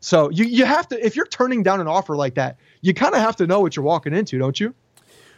[0.00, 3.14] So you you have to if you're turning down an offer like that, you kind
[3.14, 4.74] of have to know what you're walking into, don't you?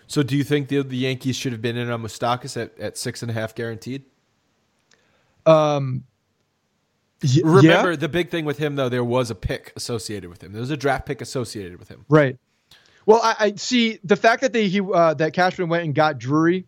[0.09, 2.97] So do you think the, the Yankees should have been in on Moustakas at, at
[2.97, 4.05] six and a half guaranteed?
[5.45, 6.05] Um,
[7.23, 10.43] y- Remember yeah, the big thing with him though, there was a pick associated with
[10.43, 10.53] him.
[10.53, 12.05] There was a draft pick associated with him.
[12.09, 12.37] right.
[13.07, 16.19] Well, I, I see the fact that they he uh, that Cashman went and got
[16.19, 16.67] Drury.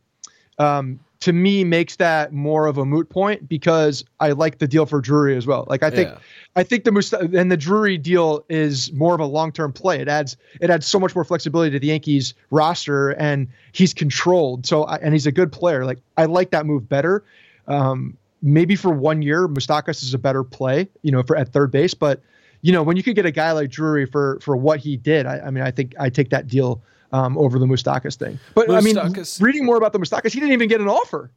[0.59, 4.87] Um, to me makes that more of a moot point because I like the deal
[4.87, 5.67] for Drury as well.
[5.69, 6.19] Like I think Yeah.
[6.55, 10.01] I think the Must- and the Drury deal is more of a long term play.
[10.01, 14.67] It adds it adds so much more flexibility to the Yankees roster, and he's controlled.
[14.67, 15.85] So I, and he's a good player.
[15.85, 17.25] Like I like that move better.
[17.67, 21.73] Um, maybe for one year, Moustakas is a better play, you know, for at third
[21.73, 21.95] base.
[21.95, 22.23] But
[22.63, 25.27] you know, when you could get a guy like Drury for for what he did,
[25.27, 26.83] I, I mean, I think I take that deal
[27.13, 28.39] um, over the Moustakas thing.
[28.55, 28.97] But I mean,
[29.41, 31.31] reading more about the Moustakas, he didn't even get an offer.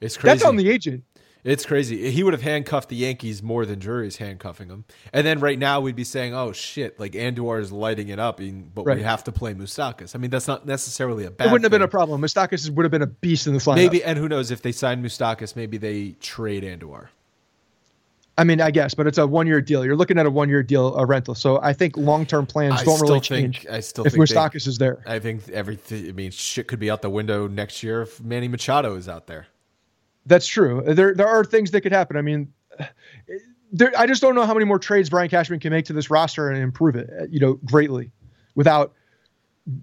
[0.00, 0.34] It's crazy.
[0.34, 1.04] That's on the agent.
[1.42, 2.10] It's crazy.
[2.10, 4.84] He would have handcuffed the Yankees more than Drury's handcuffing them.
[5.10, 8.40] And then right now we'd be saying, "Oh shit!" Like Andujar is lighting it up,
[8.74, 8.98] but Right.
[8.98, 10.14] we have to play Moustakas.
[10.14, 11.46] I mean, that's not necessarily a bad.
[11.48, 12.20] It wouldn't have been a problem.
[12.20, 13.76] Moustakas would have been a beast in the lineup.
[13.76, 17.08] Maybe, and who knows if they sign Moustakas, maybe they trade Andujar.
[18.40, 19.84] I mean, I guess, but it's a one-year deal.
[19.84, 21.34] You're looking at a one-year deal, a rental.
[21.34, 24.78] So I think long-term plans I don't really think- change I still if think is
[24.78, 25.02] there.
[25.06, 26.08] I think everything.
[26.08, 29.26] I mean, shit could be out the window next year if Manny Machado is out
[29.26, 29.48] there.
[30.24, 30.82] That's true.
[30.86, 32.16] There there are things that could happen.
[32.16, 32.50] I mean,
[33.72, 36.08] there, I just don't know how many more trades Brian Cashman can make to this
[36.08, 38.10] roster and improve it, you know, greatly,
[38.54, 38.94] without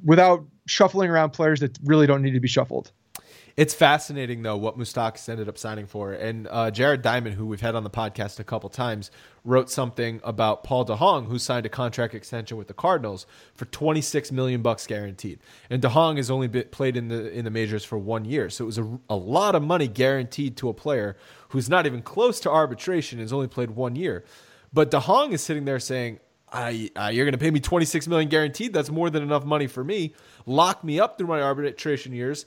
[0.04, 2.92] without shuffling around players that really don't need to be shuffled.
[3.58, 7.60] It's fascinating though what Moustakas ended up signing for, and uh, Jared Diamond, who we've
[7.60, 9.10] had on the podcast a couple times,
[9.44, 14.02] wrote something about Paul DeHong, who signed a contract extension with the Cardinals for twenty
[14.02, 15.40] six million bucks guaranteed.
[15.72, 18.64] And DeHong has only been, played in the in the majors for one year, so
[18.64, 21.18] it was a, a lot of money guaranteed to a player
[21.50, 24.24] who's not even close to arbitration and has only played one year.
[24.72, 26.20] But DeHong is sitting there saying,
[26.52, 28.72] I, uh, you're going to pay me 26 million guaranteed.
[28.72, 30.14] That's more than enough money for me.
[30.46, 32.46] Lock me up through my arbitration years.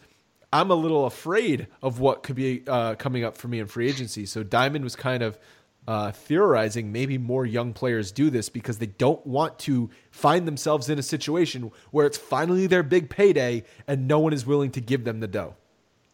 [0.52, 3.88] I'm a little afraid of what could be uh, coming up for me in free
[3.88, 4.26] agency.
[4.26, 5.38] So Diamond was kind of
[5.86, 10.88] uh, theorizing maybe more young players do this because they don't want to find themselves
[10.88, 14.80] in a situation where it's finally their big payday and no one is willing to
[14.80, 15.54] give them the dough.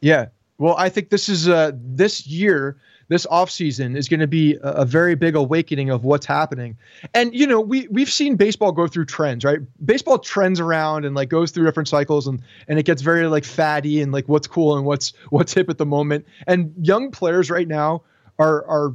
[0.00, 0.26] Yeah.
[0.58, 2.78] Well, I think this is uh this year,
[3.08, 6.76] this offseason is going to be a, a very big awakening of what's happening.
[7.14, 9.60] And you know, we we've seen baseball go through trends, right?
[9.84, 13.44] Baseball trends around and like goes through different cycles and and it gets very like
[13.44, 16.26] fatty and like what's cool and what's what's hip at the moment.
[16.46, 18.02] And young players right now
[18.38, 18.92] are are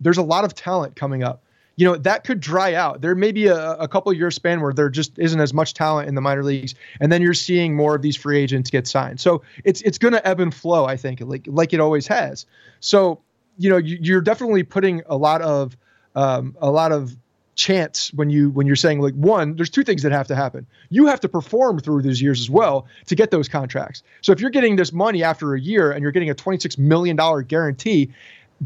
[0.00, 1.42] there's a lot of talent coming up.
[1.76, 3.00] You know, that could dry out.
[3.00, 6.06] There may be a, a couple year span where there just isn't as much talent
[6.06, 9.20] in the minor leagues, and then you're seeing more of these free agents get signed.
[9.20, 12.44] So it's it's going to ebb and flow, I think, like like it always has.
[12.80, 13.20] So
[13.58, 15.76] you know, you, you're definitely putting a lot of
[16.14, 17.16] um, a lot of
[17.54, 20.66] chance when you when you're saying like one there's two things that have to happen.
[20.88, 24.02] You have to perform through these years as well to get those contracts.
[24.22, 27.14] So if you're getting this money after a year and you're getting a 26 million
[27.16, 28.10] dollar guarantee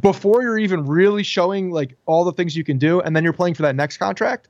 [0.01, 3.32] before you're even really showing like all the things you can do and then you're
[3.32, 4.47] playing for that next contract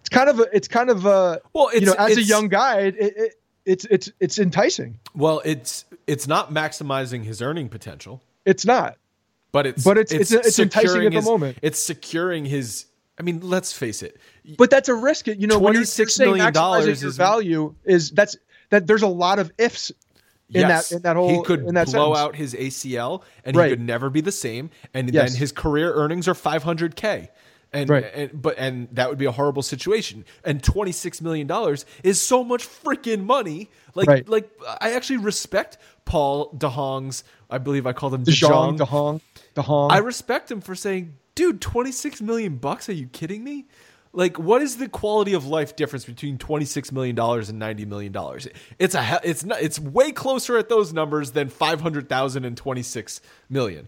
[0.00, 2.48] it's kind of a, it's kind of a Well, you know it's- as a young
[2.48, 3.34] guy it, it,
[3.66, 4.98] it's it's it's enticing.
[5.14, 8.22] Well, it's it's not maximizing his earning potential.
[8.46, 8.96] it's not
[9.52, 11.58] But it's But it's- it's- it's enticing securing at the his- moment.
[11.62, 12.86] It's securing his.
[13.18, 14.16] I mean, let's face it.
[14.56, 18.10] but that's a risk you know when you're, you're $26 saying million is- value is
[18.12, 18.36] that's
[18.70, 19.90] that there's a lot of ifs
[20.48, 21.94] in yes, that in that whole he could blow sentence.
[21.94, 23.66] out his ACL and Right.
[23.66, 24.70] he could never be the same.
[24.94, 25.32] And Yes.
[25.32, 27.28] then his career earnings are 500k.
[27.72, 28.04] And, Right.
[28.14, 30.24] and but and that would be a horrible situation.
[30.44, 33.70] And 26 million dollars is so much freaking money.
[33.94, 34.28] Like Right.
[34.28, 35.76] like I actually respect
[36.06, 37.22] Paul DeHong's.
[37.50, 38.78] I believe I called him DeJong, DeJong.
[38.78, 39.20] DeHong,
[39.54, 39.90] DeHong.
[39.92, 42.88] I respect him for saying, "Dude, 26 million bucks?
[42.88, 43.66] Are you kidding me?"
[44.12, 48.12] Like, what is the quality of life difference between 26 million dollars and 90 million
[48.12, 48.48] dollars?
[48.78, 53.86] It's a it's not it's way closer at those numbers than 500,000 and 26 million.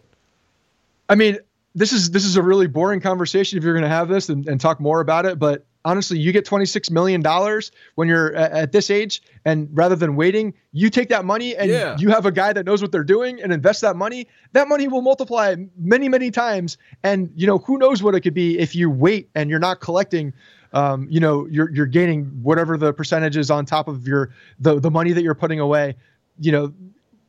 [1.08, 1.38] I mean,
[1.74, 4.46] this is this is a really boring conversation if you're going to have this and,
[4.46, 5.38] and talk more about it.
[5.38, 9.96] But honestly, you get 26 million dollars when you're at, at this age, and rather
[9.96, 11.96] than waiting, you take that money and Yeah.
[11.98, 14.26] you have a guy that knows what they're doing and invest that money.
[14.52, 18.34] That money will multiply many many times, and you know who knows what it could
[18.34, 20.32] be if you wait and you're not collecting.
[20.74, 24.80] Um, you know, you're you're gaining whatever the percentage is on top of your the
[24.80, 25.96] the money that you're putting away.
[26.40, 26.72] You know,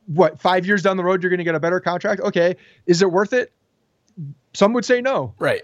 [0.06, 2.20] what five years down the road you're going to get a better contract?
[2.22, 3.52] Okay, is it worth it?
[4.54, 5.62] Some would say no, Right.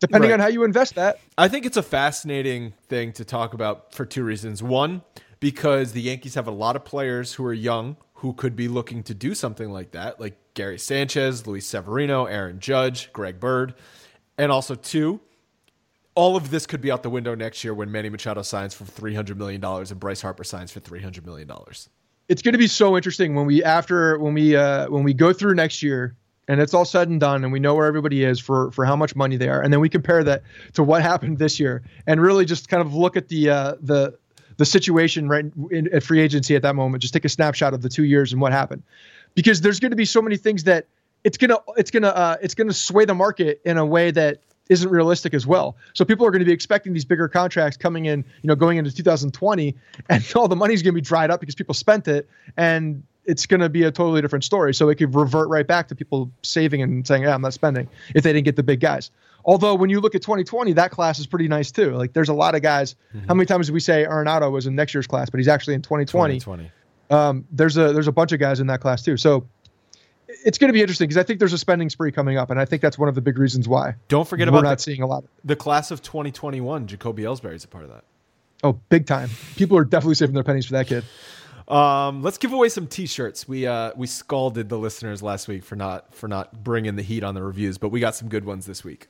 [0.00, 0.34] Depending Right.
[0.34, 1.18] on how you invest that.
[1.36, 4.62] I think it's a fascinating thing to talk about for two reasons.
[4.62, 5.02] One,
[5.40, 9.02] because the Yankees have a lot of players who are young who could be looking
[9.04, 13.74] to do something like that, like Gary Sanchez, Luis Severino, Aaron Judge, Greg Bird.
[14.36, 15.20] And also, two,
[16.16, 18.82] all of this could be out the window next year when Manny Machado signs for
[18.84, 21.48] $300 million and Bryce Harper signs for $300 million.
[22.28, 25.32] It's going to be so interesting when we after when we uh, when we go
[25.32, 26.16] through next year
[26.48, 28.96] and it's all said and done and we know where everybody is for for how
[28.96, 30.42] much money they are and then we compare that
[30.72, 34.18] to what happened this year and really just kind of look at the uh, the
[34.58, 37.00] the situation right in, at free agency at that moment.
[37.00, 38.82] Just take a snapshot of the two years and what happened.
[39.34, 40.86] because there's going to be so many things that
[41.24, 44.90] it's gonna it's gonna uh, it's gonna sway the market in a way that isn't
[44.90, 45.76] realistic as well.
[45.94, 48.76] So people are going to be expecting these bigger contracts coming in, you know, going
[48.76, 49.74] into 2020,
[50.10, 53.46] and all the money's going to be dried up because people spent it, and it's
[53.46, 54.74] going to be a totally different story.
[54.74, 57.88] So it could revert right back to people saving and saying, "Yeah, I'm not spending,"
[58.14, 59.10] if they didn't get the big guys.
[59.44, 61.94] Although when you look at 2020, that class is pretty nice too.
[61.94, 62.96] Like there's a lot of guys.
[63.14, 63.28] Mm-hmm.
[63.28, 65.74] How many times did we say Arenado was in next year's class, but he's actually
[65.74, 66.40] in 2020?
[66.40, 66.72] 2020.
[67.10, 69.16] Um, there's a there's a bunch of guys in that class too.
[69.16, 69.46] So
[70.26, 72.58] it's going to be interesting because I think there's a spending spree coming up, and
[72.58, 73.94] I think that's one of the big reasons why.
[74.08, 75.24] Don't forget about we're not the, seeing a lot.
[75.24, 76.86] Of the class of 2021.
[76.86, 78.04] Jacoby Ellsbury is a part of that.
[78.62, 79.30] Oh, big time!
[79.56, 81.04] People are definitely saving their pennies for that kid.
[81.68, 83.46] Um, let's give away some T-shirts.
[83.46, 87.22] We uh, we scalded the listeners last week for not for not bringing the heat
[87.22, 89.08] on the reviews, but we got some good ones this week.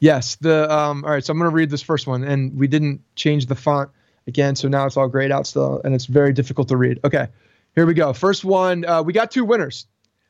[0.00, 0.36] Yes.
[0.36, 1.04] The um.
[1.04, 1.24] All right.
[1.24, 3.90] So I'm going to read this first one, and we didn't change the font
[4.26, 7.00] again, so now it's all grayed out still, and it's very difficult to read.
[7.04, 7.28] Okay.
[7.74, 8.12] Here we go.
[8.12, 8.84] First one.
[8.84, 9.86] Uh, we got two winners.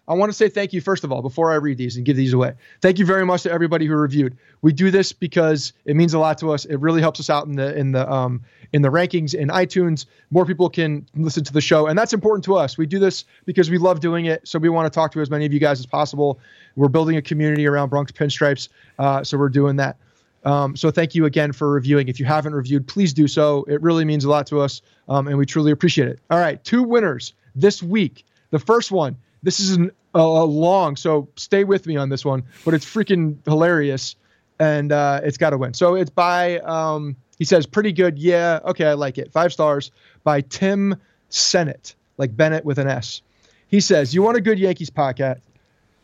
[0.09, 2.16] I want to say thank you, first of all, before I read these and give
[2.16, 2.54] these away.
[2.80, 4.38] Thank you very much to everybody who reviewed.
[4.62, 6.64] We do this because it means a lot to us.
[6.64, 8.42] It really helps us out in the in the um,
[8.72, 10.06] in the rankings in iTunes.
[10.30, 12.78] More people can listen to the show, and that's important to us.
[12.78, 15.28] We do this because we love doing it, so we want to talk to as
[15.28, 16.40] many of you guys as possible.
[16.74, 19.98] We're building a community around Bronx Pinstripes, uh, so we're doing that.
[20.44, 22.09] Um, so thank you again for reviewing.
[22.09, 23.64] If you haven't reviewed, please do so.
[23.68, 26.20] It really means a lot to us, um, and we truly appreciate it.
[26.30, 28.24] All right, two winners this week.
[28.50, 32.24] The first one this is an, a, a long, so stay with me on this
[32.24, 34.16] one, but it's freaking hilarious,
[34.59, 35.74] and uh, it's got to win.
[35.74, 38.18] So it's by, um, he says, pretty good.
[38.18, 39.32] Yeah, okay, I like it.
[39.32, 39.91] Five stars
[40.24, 40.97] by Tim
[41.28, 43.22] Sennett, like Bennett with an S.
[43.68, 45.41] He says, You want a good Yankees podcast?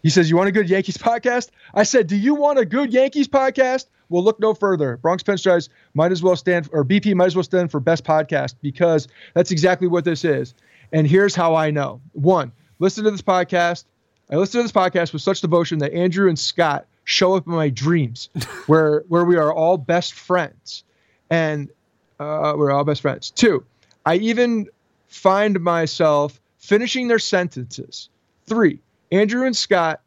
[0.03, 1.51] He says, You want a good Yankees podcast?
[1.72, 3.87] I said, Do you want a good Yankees podcast?
[4.11, 4.99] Well, look no further.
[4.99, 8.55] Bronx Pinstripes might as well stand, or BP might as well stand for best podcast
[8.61, 10.55] because that's exactly what this is.
[10.93, 12.01] And here's how I know.
[12.12, 13.85] One, listen to this podcast.
[14.31, 17.53] I listen to this podcast with such devotion that Andrew and Scott show up in
[17.53, 18.31] my dreams,
[18.66, 20.85] where where we are all best friends,
[21.31, 21.70] and
[22.18, 23.31] uh, we're all best friends.
[23.31, 23.64] Two,
[24.07, 24.68] I even
[25.09, 28.09] find myself finishing their sentences.
[28.47, 28.81] Three,
[29.12, 30.01] Andrew and Scott.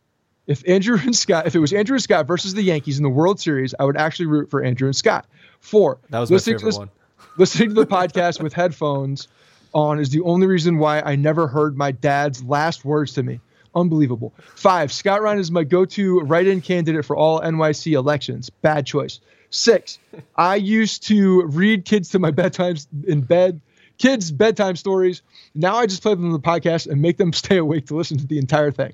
[0.47, 3.09] If Andrew and Scott, if it was Andrew and Scott versus the Yankees in the
[3.09, 5.25] World Series, I would actually root for Andrew and Scott.
[5.59, 6.89] Four, that was my favorite this, one.
[7.37, 9.27] listening to the podcast with headphones
[9.73, 13.39] on is the only reason why I never heard my dad's last words to me.
[13.75, 14.33] Unbelievable.
[14.55, 18.49] Five, Scott Reinen is my go to write in candidate for all NYC elections.
[18.49, 19.19] Bad choice.
[19.49, 19.99] Six,
[20.35, 23.61] I used to read kids to my bedtimes in bed,
[23.97, 25.21] kids' bedtime stories.
[25.53, 28.17] Now I just play them on the podcast and make them stay awake to listen
[28.17, 28.93] to the entire thing.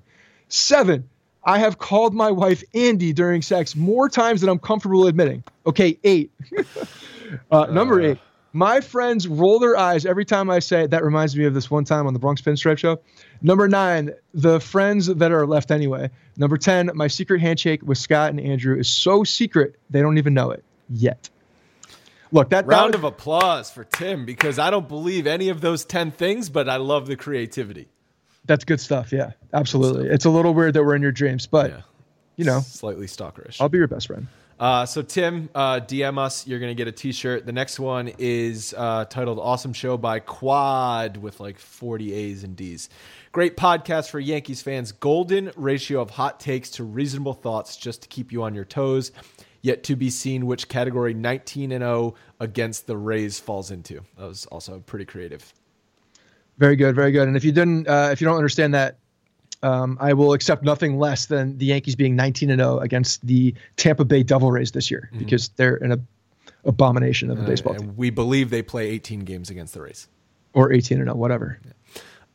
[0.50, 1.10] Seven,
[1.46, 5.44] I have called my wife Andy during sex more times than I'm comfortable admitting.
[5.66, 6.32] Okay, eight.
[7.52, 8.20] uh, number eight,
[8.54, 10.92] my friends roll their eyes every time I say it.
[10.92, 13.00] That reminds me of this one time on the Bronx Pinstripe Show.
[13.42, 16.12] Number nine, the friends that are left anyway.
[16.38, 20.36] Number 10, my secret handshake with Scott and Andrew is so secret they don't even
[20.36, 21.30] know it yet.
[22.32, 25.84] Look, that round that of applause for Tim because I don't believe any of those
[25.86, 27.88] 10 things, but I love the creativity.
[28.46, 29.12] That's good stuff.
[29.12, 30.10] Yeah, absolutely.
[30.10, 31.82] It's a little weird that we're in your dreams, but yeah.
[32.36, 33.62] you know, slightly stalkerish.
[33.62, 34.28] I'll be your best friend.
[34.64, 36.48] Uh, so Tim, uh, DM us.
[36.48, 37.46] You're gonna get a T-shirt.
[37.46, 42.56] The next one is uh, titled "Awesome Show" by Quad with like 40 A's and
[42.56, 42.88] D's.
[43.34, 44.94] Great podcast for Yankees fans.
[44.94, 49.12] Golden ratio of hot takes to reasonable thoughts, just to keep you on your toes.
[49.64, 53.96] Yet to be seen which category 19 and 0 against the Rays falls into.
[54.18, 55.54] That was also pretty creative.
[56.58, 57.28] Very good, very good.
[57.28, 59.00] And if you didn't, uh, if you don't understand that
[59.64, 63.56] um, I will accept nothing less than the Yankees being 19 and 0 against the
[63.78, 65.20] Tampa Bay Devil Rays this year mm-hmm.
[65.20, 66.06] because they're an
[66.66, 67.96] abomination of a uh, baseball team.
[67.96, 70.08] We believe they play 18 games against the Rays,
[70.54, 71.60] or 18 and 0, whatever.
[71.66, 71.72] Yeah.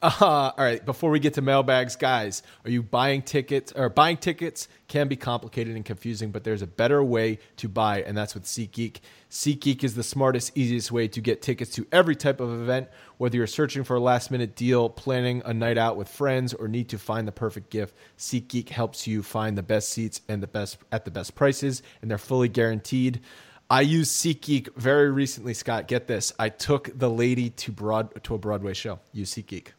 [0.01, 4.17] Uh, all right, before we get to mailbags, guys, are you buying tickets or buying
[4.17, 8.33] tickets can be complicated and confusing, but there's a better way to buy, and that's
[8.33, 8.99] with SeatGeek.
[9.29, 13.37] SeatGeek is the smartest, easiest way to get tickets to every type of event, whether
[13.37, 16.89] you're searching for a last minute deal, planning a night out with friends, or need
[16.91, 17.97] to find the perfect gift.
[18.19, 22.11] SeatGeek helps you find the best seats and the best at the best prices, and
[22.11, 23.21] they're fully guaranteed.
[23.69, 25.89] I used SeatGeek very recently, Scott.
[25.89, 26.33] Get this.
[26.39, 29.01] I took the lady to broad to a Broadway show.
[29.13, 29.73] Use SeatGeek.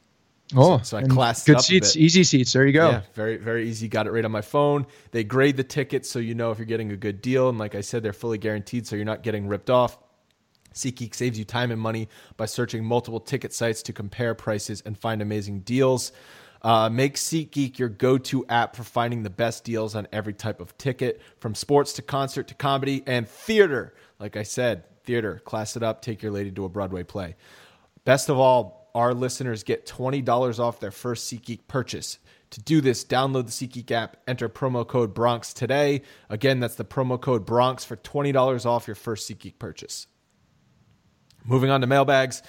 [0.56, 2.54] Oh, so, so I classed good seats, easy seats.
[2.54, 2.90] There you go.
[2.90, 3.88] Yeah, very very easy.
[3.88, 4.88] Got it right on my phone.
[5.12, 7.76] They grade the tickets so you know if you're getting a good deal, and like
[7.76, 9.98] I said, they're fully guaranteed, so you're not getting ripped off.
[10.74, 14.98] SeatGeek saves you time and money by searching multiple ticket sites to compare prices and
[14.98, 16.12] find amazing deals.
[16.62, 20.78] Uh, make SeatGeek your go-to app for finding the best deals on every type of
[20.78, 23.94] ticket, from sports to concert to comedy and theater.
[24.20, 25.42] Like I said, theater.
[25.46, 26.02] Class it up.
[26.02, 27.36] Take your lady to a Broadway play.
[28.04, 32.20] Best of all our listeners get $20 off their first SeatGeek purchase.
[32.52, 36.02] To do this, download the SeatGeek app, enter promo code Bronx today.
[36.30, 40.08] Again, that's the promo code Bronx for $20 off your first SeatGeek purchase.
[41.46, 42.42] Moving on to mailbags.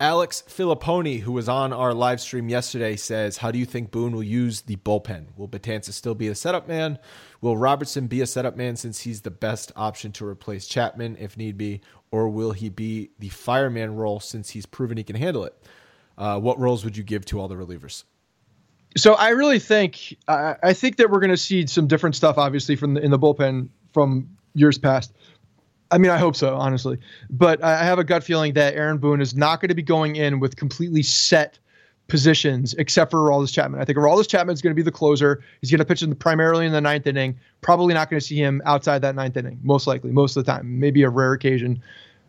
[0.00, 4.14] Alex Filipponi, who was on our live stream yesterday, says, How do you think Boone
[4.14, 5.26] will use the bullpen?
[5.36, 6.98] Will Betances still be a setup man?
[7.42, 11.36] Will Robertson be a setup man since he's the best option to replace Chapman if
[11.36, 11.82] need be?
[12.12, 15.54] Or will he be the fireman role since he's proven he can handle it?
[16.18, 18.04] Uh, what roles would you give to all the relievers?
[18.96, 22.38] So I really think uh, I think that we're going to see some different stuff,
[22.38, 25.12] obviously, from the, in the bullpen from years past.
[25.92, 26.98] I mean, I hope so, honestly.
[27.30, 30.16] But I have a gut feeling that Aaron Boone is not going to be going
[30.16, 31.58] in with completely set
[32.10, 33.80] positions, except for Aroldis Chapman.
[33.80, 35.42] I think Aroldis Chapman is going to be the closer.
[35.60, 37.38] He's going to pitch in the, primarily in the ninth inning.
[37.60, 40.52] Probably not going to see him outside that ninth inning, most likely, most of the
[40.52, 40.78] time.
[40.78, 41.82] Maybe a rare occasion.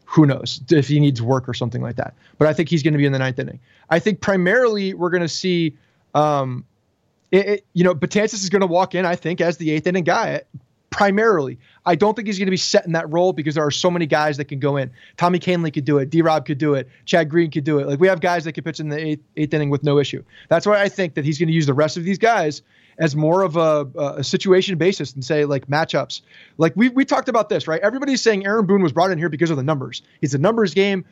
[0.05, 2.13] Who knows if he needs work or something like that.
[2.37, 3.59] But I think he's going to be in the ninth inning.
[3.89, 5.77] I think primarily we're going to see,
[6.13, 6.65] um,
[7.31, 9.87] it, it, you know, Betances is going to walk in, I think, as the eighth
[9.87, 10.41] inning guy
[10.89, 11.57] primarily.
[11.85, 13.89] I don't think he's going to be set in that role because there are so
[13.89, 14.91] many guys that can go in.
[15.17, 16.09] Tommy Kahnle could do it.
[16.09, 16.87] D Rob could do it.
[17.05, 17.87] Chad Green could do it.
[17.87, 20.23] Like we have guys that could pitch in the eighth, eighth inning with no issue.
[20.49, 22.61] That's why I think that he's going to use the rest of these guys
[22.97, 26.21] as more of a, a situation basis and say like matchups.
[26.57, 27.81] Like we we talked about this, right?
[27.81, 30.03] Everybody's saying Aaron Boone was brought in here because of the numbers.
[30.21, 31.03] It's a numbers game.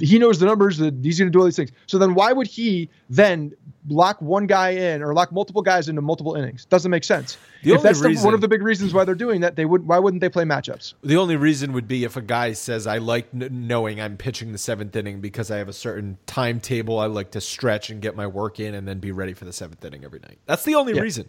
[0.00, 0.78] He knows the numbers.
[0.78, 1.70] That he's going to do all these things.
[1.86, 3.54] So then why would he then
[3.86, 6.64] lock one guy in or lock multiple guys into multiple innings?
[6.64, 7.38] Doesn't make sense.
[7.62, 9.64] The if that's reason, the, one of the big reasons why they're doing that, they
[9.64, 10.94] would why wouldn't they play matchups?
[11.02, 14.58] The only reason would be if a guy says I like knowing I'm pitching the
[14.58, 18.26] seventh inning because I have a certain timetable I like to stretch and get my
[18.26, 20.38] work in and then be ready for the seventh inning every night.
[20.46, 21.02] That's the only yeah.
[21.02, 21.28] reason.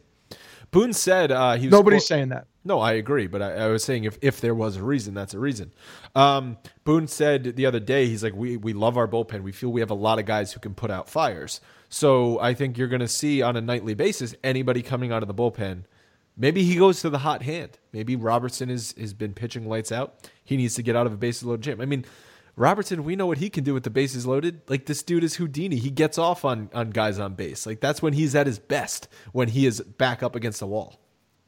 [0.71, 2.45] Boone said uh, he was nobody's saying that.
[2.63, 5.33] No, I agree, but I, I, was saying if, if there was a reason, that's
[5.33, 5.73] a reason.
[6.13, 9.41] Um, Boone said the other day, he's like, we we love our bullpen.
[9.41, 11.61] We feel we have a lot of guys who can put out fires.
[11.89, 15.27] So I think you're going to see on a nightly basis anybody coming out of
[15.27, 15.83] the bullpen.
[16.37, 17.77] Maybe he goes to the hot hand.
[17.91, 20.29] Maybe Robertson is has been pitching lights out.
[20.43, 21.81] He needs to get out of a bases loaded jam.
[21.81, 22.05] I mean,
[22.55, 24.61] Robertson, we know what he can do with the bases loaded.
[24.69, 25.77] Like this dude is Houdini.
[25.77, 27.65] He gets off on on guys on base.
[27.65, 30.99] Like that's when he's at his best when he is back up against the wall.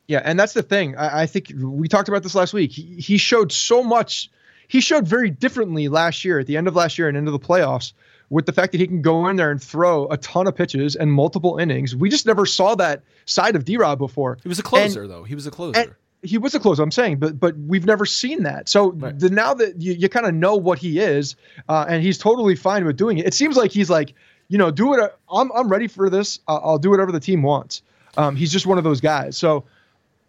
[0.08, 0.98] Yeah, and that's the thing.
[0.98, 2.72] I, I think we talked about this last week.
[2.72, 4.30] He, he showed so much.
[4.68, 7.40] He showed very differently last year, at the end of last year and into the
[7.40, 7.94] playoffs,
[8.32, 10.96] with the fact that he can go in there and throw a ton of pitches
[10.96, 11.94] and multiple innings.
[11.94, 14.40] We just never saw that side of D Rob before.
[14.42, 15.24] He was a closer, and, though.
[15.24, 15.98] He was a closer.
[16.24, 16.82] He was a closer.
[16.82, 18.70] I'm saying, but but we've never seen that.
[18.70, 19.18] So right.
[19.20, 21.36] the, now that you, you kind of know what he is,
[21.68, 23.28] uh, and he's totally fine with doing it.
[23.28, 24.14] It seems like he's like,
[24.48, 25.14] you know, do it.
[25.30, 26.40] I'm I'm ready for this.
[26.48, 27.82] I'll, I'll do whatever the team wants.
[28.16, 29.38] Um, he's just one of those guys.
[29.38, 29.66] So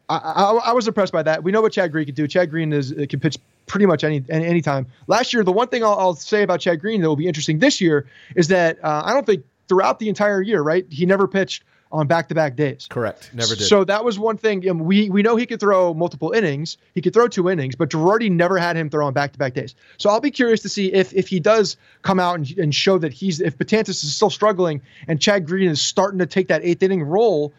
[0.09, 1.42] I, I, I, was impressed by that.
[1.42, 2.28] We know what Chad Green can do.
[2.28, 3.36] Chad Green is can pitch
[3.72, 4.86] pretty much any any time.
[5.06, 7.58] Last year, the one thing I'll, I'll say about Chad Green that will be interesting
[7.58, 8.06] this year
[8.36, 12.06] is that uh, I don't think throughout the entire year, right, he never pitched on
[12.06, 12.86] back-to-back days.
[12.88, 13.30] Correct.
[13.34, 13.64] Never did.
[13.64, 14.60] So that was one thing.
[14.84, 16.76] We we know he could throw multiple innings.
[16.94, 19.74] He could throw two innings, but Girardi never had him throw on back-to-back days.
[19.96, 22.98] So I'll be curious to see if if he does come out and, and show
[22.98, 26.62] that he's if Betances is still struggling and Chad Green is starting to take that
[26.62, 27.54] eighth inning role.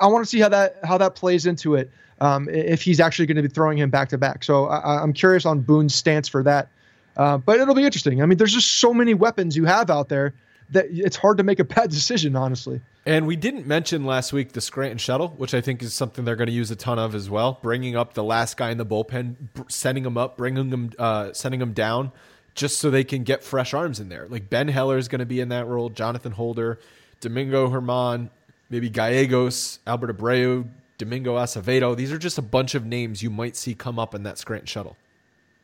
[0.00, 1.92] I want to see how that how that plays into it.
[2.20, 4.44] Um, if he's actually going to be throwing him back to back.
[4.44, 6.68] So I, I'm curious on Boone's stance for that.
[7.16, 8.22] Uh, but it'll be interesting.
[8.22, 10.34] I mean, there's just so many weapons you have out there
[10.70, 12.80] that it's hard to make a bad decision, honestly.
[13.06, 16.36] And we didn't mention last week the Scranton shuttle, which I think is something they're
[16.36, 17.58] going to use a ton of as well.
[17.62, 19.36] Bringing up the last guy in the bullpen,
[19.70, 22.12] sending him up, bringing him, uh, sending him down,
[22.54, 24.26] just so they can get fresh arms in there.
[24.28, 26.78] Like Ben Heller is going to be in that role, Jonathan Holder,
[27.20, 28.30] Domingo German,
[28.70, 30.66] maybe Gallegos, Albert Abreu,
[30.98, 31.96] Domingo Acevedo.
[31.96, 34.66] These are just a bunch of names you might see come up in that Scranton
[34.66, 34.96] shuttle.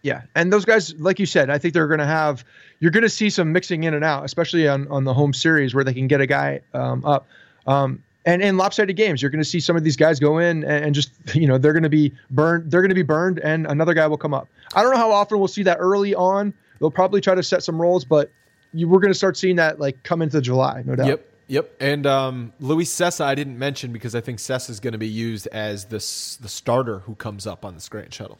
[0.02, 2.44] Yeah, and those guys, like you said, I think they're going to have.
[2.78, 5.74] You're going to see some mixing in and out, especially on on the home series
[5.74, 7.26] where they can get a guy um, up.
[7.66, 10.64] Um, and in lopsided games, you're going to see some of these guys go in
[10.64, 12.70] and, and just you know they're going to be burned.
[12.70, 14.48] They're going to be burned, and another guy will come up.
[14.74, 16.54] I don't know how often we'll see that early on.
[16.78, 18.30] They'll probably try to set some roles, but
[18.72, 21.08] you, we're going to start seeing that like come into July, no doubt.
[21.08, 21.29] Yep.
[21.50, 24.98] Yep, and um, Luis Cessa I didn't mention because I think Cessa is going to
[24.98, 28.38] be used as this the starter who comes up on the Scranton shuttle.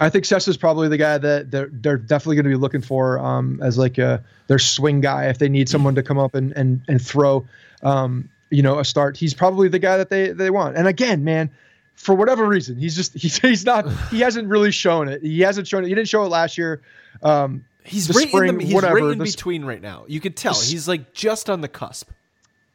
[0.00, 2.80] I think Cessa is probably the guy that they're, they're definitely going to be looking
[2.80, 6.34] for um, as like a, their swing guy if they need someone to come up
[6.34, 7.46] and and and throw,
[7.84, 9.16] um, you know, a start.
[9.16, 10.76] He's probably the guy that they they want.
[10.76, 11.52] And again, man,
[11.94, 15.22] for whatever reason, he's just he's, he's not he hasn't really shown it.
[15.22, 15.86] He hasn't shown it.
[15.86, 16.82] He didn't show it last year.
[17.22, 20.04] Um, he's right spring, in the, he's whatever, right in between right now.
[20.08, 22.10] You could tell he's like just on the cusp.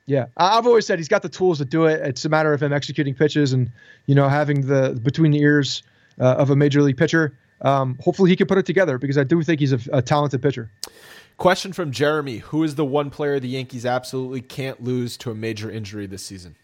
[0.09, 2.01] Yeah, I've always said he's got the tools to do it.
[2.01, 3.71] It's a matter of him executing pitches and
[4.07, 5.83] you know having the between the ears
[6.19, 7.37] uh, of a major league pitcher.
[7.61, 10.41] Um, hopefully, he can put it together because I do think he's a, a talented
[10.41, 10.71] pitcher.
[11.37, 15.35] Question from Jeremy: Who is the one player the Yankees absolutely can't lose to a
[15.35, 16.55] major injury this season?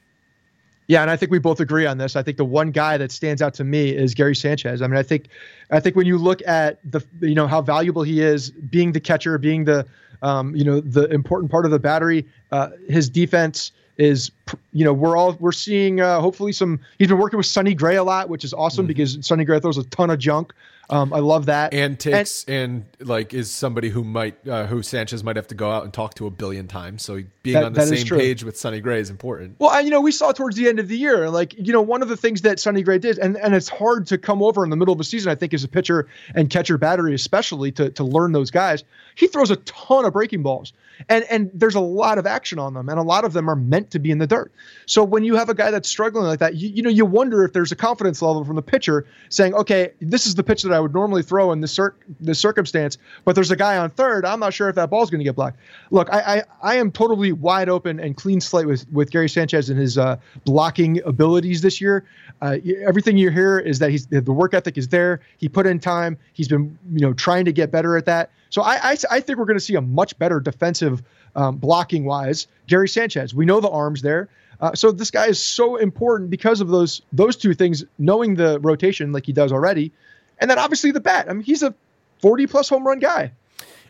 [0.87, 2.15] Yeah, and I think we both agree on this.
[2.15, 4.81] I think the one guy that stands out to me is Gary Sanchez.
[4.81, 5.29] I mean, I think,
[5.71, 8.99] I think when you look at the, you know, how valuable he is, being the
[8.99, 9.87] catcher, being the,
[10.21, 14.31] um, you know, the important part of the battery, uh, his defense is,
[14.73, 16.79] you know, we're all we're seeing uh, hopefully some.
[16.99, 18.87] He's been working with Sonny Gray a lot, which is awesome mm-hmm.
[18.89, 20.53] because Sonny Gray throws a ton of junk.
[20.89, 21.73] Um, I love that.
[21.73, 25.55] And takes and, and, like is somebody who might uh, who Sanchez might have to
[25.55, 27.03] go out and talk to a billion times.
[27.03, 29.55] So being that, on the same page with Sonny Gray is important.
[29.59, 32.01] Well, you know, we saw towards the end of the year, like you know, one
[32.01, 34.69] of the things that Sonny Gray did, and and it's hard to come over in
[34.69, 35.31] the middle of a season.
[35.31, 38.83] I think as a pitcher and catcher battery, especially to to learn those guys.
[39.15, 40.73] He throws a ton of breaking balls
[41.09, 43.55] and and there's a lot of action on them and a lot of them are
[43.55, 44.51] meant to be in the dirt
[44.85, 47.43] so when you have a guy that's struggling like that you, you know you wonder
[47.43, 50.73] if there's a confidence level from the pitcher saying okay this is the pitch that
[50.75, 54.25] i would normally throw in this, cir- this circumstance but there's a guy on third
[54.25, 55.57] i'm not sure if that ball's going to get blocked.
[55.91, 59.69] Look I, I, I am totally wide open and clean slate with with gary sanchez
[59.69, 62.05] and his uh, blocking abilities this year.
[62.41, 65.21] Uh, everything you hear is that he's the work ethic is there.
[65.37, 66.17] He put in time.
[66.33, 68.31] He's been you know trying to get better at that.
[68.49, 71.01] So I, I, I think we're going to see a much better defensive
[71.35, 72.47] um, blocking wise.
[72.67, 74.29] Gary Sanchez, we know the arms there.
[74.61, 78.59] Uh, so this guy is so important because of those those two things, knowing the
[78.61, 79.91] rotation like he does already,
[80.39, 81.27] and then obviously the bat.
[81.29, 81.73] I mean, he's a
[82.19, 83.31] forty plus home run guy.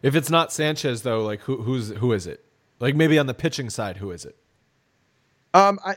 [0.01, 2.43] If it's not Sanchez though, like who who's who is it?
[2.79, 4.35] Like maybe on the pitching side, who is it?
[5.53, 5.95] Um, I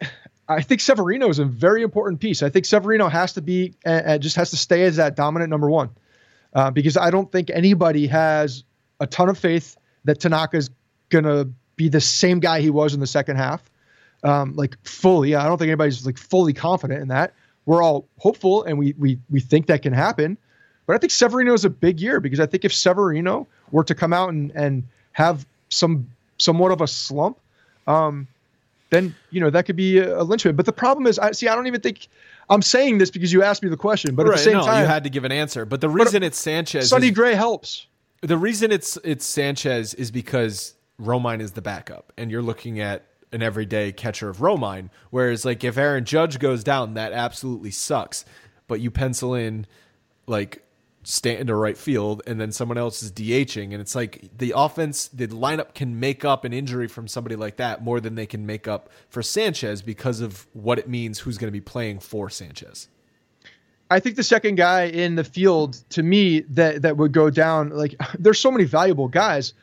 [0.49, 2.43] I think Severino is a very important piece.
[2.43, 5.69] I think Severino has to be uh, just has to stay as that dominant number
[5.69, 5.91] one
[6.55, 8.65] uh, because I don't think anybody has
[9.01, 10.71] a ton of faith that Tanaka is
[11.11, 13.63] going to be the same guy he was in the second half.
[14.25, 17.35] Um, like fully, I don't think anybody's like fully confident in that.
[17.69, 20.39] We're all hopeful and we we we think that can happen.
[20.87, 23.95] But I think Severino is a big year because I think if Severino were to
[23.95, 26.09] come out and and have some
[26.39, 27.39] somewhat of a slump,
[27.87, 28.27] um,
[28.89, 30.57] then you know that could be a, a linchpin.
[30.57, 31.47] But the problem is, I see.
[31.47, 32.09] I don't even think
[32.49, 34.65] I'm saying this because you asked me the question, but right, at the same no,
[34.65, 35.67] time, you had to give an answer.
[35.67, 37.87] But the reason but it's Sanchez, Sonny is, Gray helps.
[38.23, 43.05] The reason it's it's Sanchez is because Romine is the backup, and you're looking at
[43.33, 44.91] an everyday catcher of Romine.
[45.11, 48.25] Whereas, like if Aaron Judge goes down, that absolutely sucks.
[48.67, 49.67] But you pencil in
[50.27, 50.65] like
[51.09, 55.27] Stanton right field and then someone else is DHing and it's like the offense the
[55.29, 58.69] lineup can make up an injury from somebody like that more than they can make
[58.69, 62.89] up for Sanchez because of what it means who's going to be playing for Sanchez.
[63.91, 67.71] I think the second guy in the field to me that that would go down
[67.71, 69.55] like there's so many valuable guys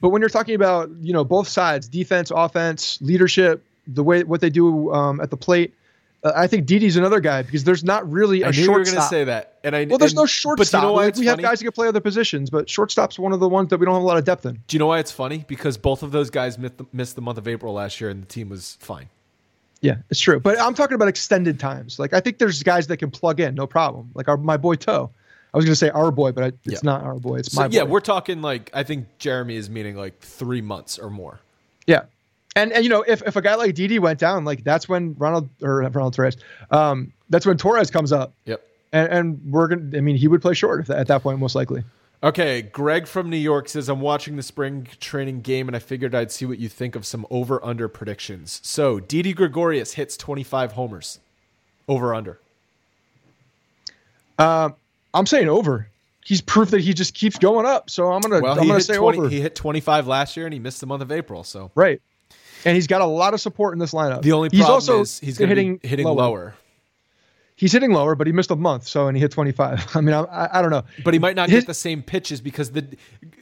[0.00, 4.40] but when you're talking about you know both sides defense offense leadership the way what
[4.40, 5.74] they do um, at the plate
[6.22, 8.68] uh, I think Didi's another guy because there's not really a I knew shortstop.
[8.68, 10.82] You were going to say that, and I well, there's and, no shortstop.
[10.82, 13.40] You know we, we have guys who can play other positions, but shortstop's one of
[13.40, 14.62] the ones that we don't have a lot of depth in.
[14.66, 15.44] Do you know why it's funny?
[15.48, 18.22] Because both of those guys missed the, missed the month of April last year, and
[18.22, 19.08] the team was fine.
[19.80, 21.98] Yeah, it's true, but I'm talking about extended times.
[21.98, 24.10] Like I think there's guys that can plug in, no problem.
[24.14, 25.10] Like our, my boy Toe.
[25.52, 26.78] I was going to say our boy, but I, it's yeah.
[26.82, 27.36] not our boy.
[27.36, 27.74] It's so, my boy.
[27.74, 31.40] Yeah, we're talking like I think Jeremy is meaning like three months or more.
[31.86, 32.02] Yeah,
[32.56, 35.14] and and you know, if, if a guy like Didi went down, like that's when
[35.18, 36.36] Ronald or Ronald Torreyes,
[36.70, 38.32] um, that's when Torres comes up.
[38.44, 38.66] Yep.
[38.92, 39.96] And, and we're gonna.
[39.96, 41.84] I mean, he would play short at that point, most likely.
[42.22, 46.14] Okay, Greg from New York says I'm watching the spring training game and I figured
[46.14, 48.60] I'd see what you think of some over under predictions.
[48.62, 51.18] So Didi Gregorius hits 25 homers,
[51.88, 52.38] over under.
[54.38, 54.70] Uh,
[55.14, 55.88] I'm saying over.
[56.24, 57.88] He's proof that he just keeps going up.
[57.88, 58.40] So I'm gonna.
[58.40, 59.28] Well, I'm gonna say 20, over.
[59.28, 61.44] He hit 25 last year and he missed the month of April.
[61.44, 62.00] So right
[62.64, 64.22] and he's got a lot of support in this lineup.
[64.22, 66.16] The only problem he's also is he's hitting hitting lower.
[66.16, 66.54] lower.
[67.56, 69.90] He's hitting lower, but he missed a month, so and he hit 25.
[69.94, 70.84] I mean, I, I don't know.
[71.04, 72.96] But he might not His, get the same pitches because the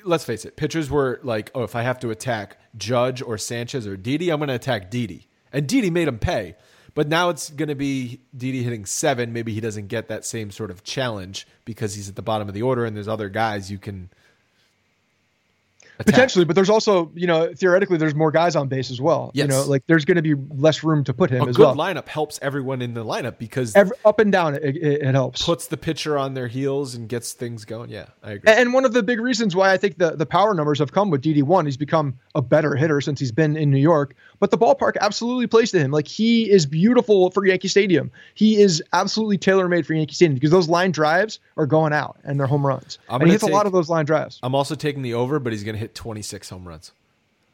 [0.04, 3.86] let's face it, pitchers were like, oh, if I have to attack Judge or Sanchez
[3.86, 6.56] or Didi, I'm going to attack Didi, and Didi made him pay.
[6.98, 9.32] But now it's going to be Didi hitting seven.
[9.32, 12.54] Maybe he doesn't get that same sort of challenge because he's at the bottom of
[12.54, 14.10] the order, and there's other guys you can
[16.00, 16.14] Attack.
[16.14, 19.32] Potentially, but there's also, you know, theoretically, there's more guys on base as well.
[19.34, 19.44] Yes.
[19.44, 21.62] You know, like there's going to be less room to put him a as good
[21.62, 21.74] well.
[21.74, 25.44] lineup helps everyone in the lineup because Every, up and down, it, it, it, helps.
[25.44, 27.90] Puts the pitcher on their heels and gets things going.
[27.90, 28.52] Yeah, I agree.
[28.52, 31.10] And one of the big reasons why I think the, the power numbers have come
[31.10, 34.14] with DD1, he's become a better hitter since he's been in New York.
[34.38, 35.90] But the ballpark absolutely plays to him.
[35.90, 38.12] Like he is beautiful for Yankee Stadium.
[38.34, 42.18] He is absolutely tailor made for Yankee Stadium because those line drives are going out
[42.22, 42.98] and they're home runs.
[43.08, 44.38] I'm and he hits take, a lot of those line drives.
[44.44, 46.92] I'm also taking the over, but he's going to hit 26 home runs.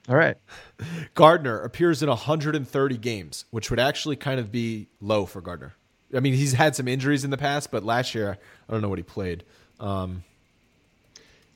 [0.09, 0.37] All right.
[1.15, 5.75] Gardner appears in 130 games, which would actually kind of be low for Gardner.
[6.15, 8.89] I mean, he's had some injuries in the past, but last year I don't know
[8.89, 9.45] what he played.
[9.81, 10.25] Um,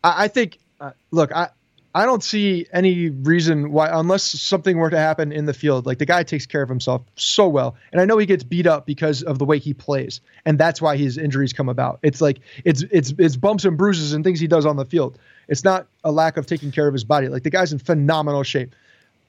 [0.03, 0.59] I, I think.
[0.81, 1.51] Uh, look, I
[1.99, 5.85] I don't see any reason why, unless something were to happen in the field.
[5.85, 8.69] Like the guy takes care of himself so well, and I know he gets beat
[8.69, 11.99] up because of the way he plays, and that's why his injuries come about.
[12.05, 15.19] It's like it's it's it's bumps and bruises and things he does on the field.
[15.49, 17.27] It's not a lack of taking care of his body.
[17.27, 18.77] Like the guy's in phenomenal shape.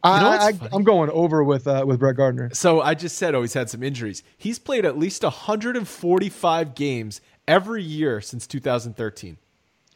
[0.05, 2.51] You know I, I, I'm going over with uh, with Brett Gardner.
[2.53, 4.22] So I just said, oh, he's had some injuries.
[4.38, 9.39] He's played at least 145 games every year since 2013.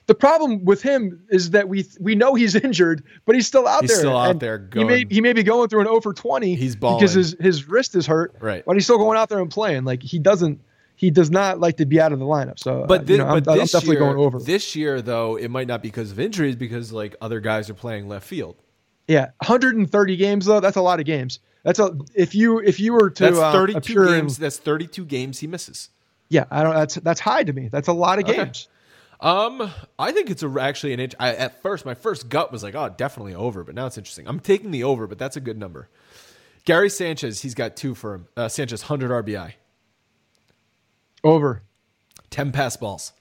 [0.08, 3.82] The problem with him is that we we know he's injured, but he's still out
[3.82, 4.00] He's there.
[4.00, 6.56] still out there He may he may be going through an over twenty.
[6.56, 7.00] He's balling.
[7.00, 8.36] because his his wrist is hurt.
[8.42, 8.64] Right.
[8.66, 9.86] but he's still going out there and playing.
[9.86, 10.60] Like he doesn't.
[10.96, 12.60] He does not like to be out of the lineup.
[12.60, 14.40] So, But, uh, you know, I'm, but I'm this definitely year, going over.
[14.40, 17.74] This year, though, it might not be because of injuries, because like other guys are
[17.74, 18.56] playing left field.
[19.08, 20.60] yeah, 130 games though.
[20.60, 21.40] That's a lot of games.
[21.64, 24.38] That's a if you if you were to That's uh, 32 appear games.
[24.38, 25.90] That's 32 games he misses.
[26.30, 26.74] yeah, I don't.
[26.76, 27.70] That's that's high to me.
[27.70, 28.36] That's a lot of Okay.
[28.44, 28.68] games.
[29.24, 31.16] Um, I think it's a, actually an inch.
[31.18, 34.28] I, at first, my first gut was like, oh, definitely over, but now it's interesting.
[34.28, 35.88] I'm taking the over, but that's a good number.
[36.66, 38.28] Gary Sanchez, he's got two for him.
[38.36, 39.54] Uh, Sanchez, 100 RBI,
[41.24, 41.62] Over.
[42.32, 43.14] 10 pass balls.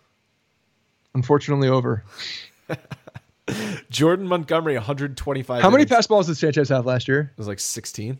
[1.14, 2.02] Unfortunately, over.
[3.90, 5.62] Jordan Montgomery, 125.
[5.62, 5.90] How many innings.
[5.90, 7.30] pass balls did Sanchez have last year?
[7.32, 8.18] It was like 16.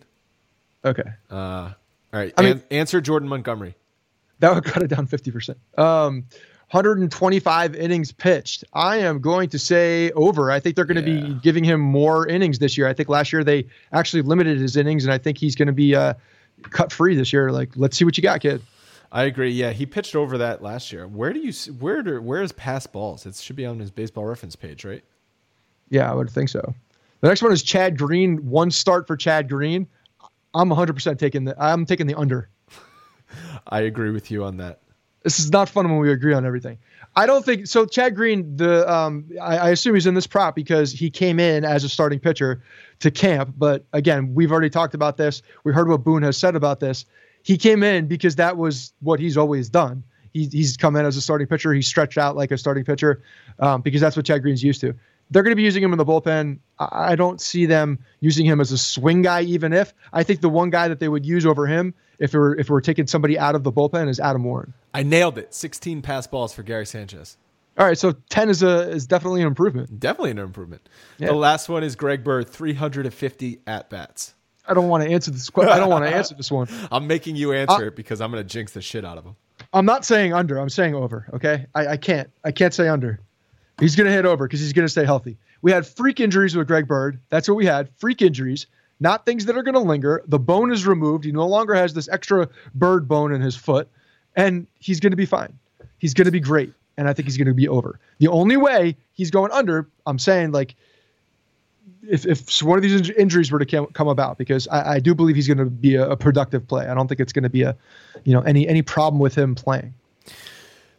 [0.85, 1.75] Okay, Uh, all
[2.13, 2.33] right.
[2.37, 3.75] I mean- answer Jordan Montgomery.
[4.41, 5.59] that would cut it down 50 percent.
[5.79, 6.27] Um,
[6.73, 8.65] 125 innings pitched.
[8.73, 10.51] I am going to say over.
[10.51, 11.27] I think they're going to Yeah.
[11.27, 12.89] be giving him more innings this year.
[12.89, 15.73] I think last year they actually limited his innings, and I think he's going to
[15.75, 16.15] be uh,
[16.71, 17.53] cut free this year.
[17.53, 18.63] Like, let's see what you got, kid.
[19.13, 19.51] I agree.
[19.51, 21.07] Yeah, he pitched over that last year.
[21.07, 23.27] Where do you where do, where is pass balls?
[23.27, 25.05] It should be on his baseball reference page, right?
[25.91, 26.75] Yeah, I would think so.
[27.21, 28.39] The next one is Chad Green.
[28.49, 29.87] One start for Chad Green.
[30.55, 31.55] I'm 100% taking the.
[31.63, 32.49] I'm taking the under.
[33.67, 34.81] I agree with you on that.
[35.25, 36.79] This is not fun when we agree on everything.
[37.15, 37.85] I don't think so.
[37.85, 41.65] Chad Green, the um, I, I assume he's in this prop because he came in
[41.65, 42.63] as a starting pitcher
[43.01, 43.55] to camp.
[43.57, 45.43] But again, we've already talked about this.
[45.65, 47.05] We heard what Boone has said about this.
[47.43, 50.05] He came in because that was what he's always done.
[50.33, 51.73] He, he's come in as a starting pitcher.
[51.75, 53.23] He's stretched out like a starting pitcher
[53.59, 54.95] um, because that's what Chad Green's used to.
[55.31, 56.59] They're going to be using him in the bullpen.
[56.79, 60.41] I I don't see them using him as a swing guy, even if I think
[60.41, 63.39] the one guy that they would use over him, if we're if were taking somebody
[63.39, 64.73] out of the bullpen, is Adam Warren.
[64.95, 65.53] I nailed it.
[65.53, 67.37] 16 pass balls for Gary Sanchez.
[67.79, 69.99] All right, so ten is a is definitely an improvement.
[69.99, 70.89] Definitely an improvement.
[71.19, 71.29] Yeah.
[71.29, 74.35] The last one is Greg Bird, 350 at bats.
[74.69, 75.51] I don't want to answer this.
[75.51, 75.73] question.
[75.73, 76.69] I don't want to answer this one.
[76.93, 79.25] I'm making you answer uh, it because I'm going to jinx the shit out of
[79.25, 79.37] him.
[79.73, 80.59] I'm not saying under.
[80.59, 81.27] I'm saying over.
[81.33, 82.31] Okay, I, I can't.
[82.45, 83.21] I can't say under.
[83.81, 85.39] He's going to hit over because he's going to stay healthy.
[85.63, 87.21] We had freak injuries with Greg Bird.
[87.31, 87.89] That's what we had.
[87.97, 88.67] Freak injuries,
[89.03, 90.23] not things that are going to linger.
[90.27, 91.25] The bone is removed.
[91.25, 93.89] He no longer has this extra bird bone in his foot,
[94.37, 95.59] and he's going to be fine.
[95.99, 97.99] He's going to be great, and I think he's going to be over.
[98.19, 100.75] The only way he's going under, I'm saying like.
[102.05, 104.99] If, if one of these inj- injuries were to come, come about, because I, I
[104.99, 106.89] do believe he's going to be a, a productive play.
[106.89, 107.77] I don't think it's going to be a,
[108.25, 109.95] you know, any any problem with him playing.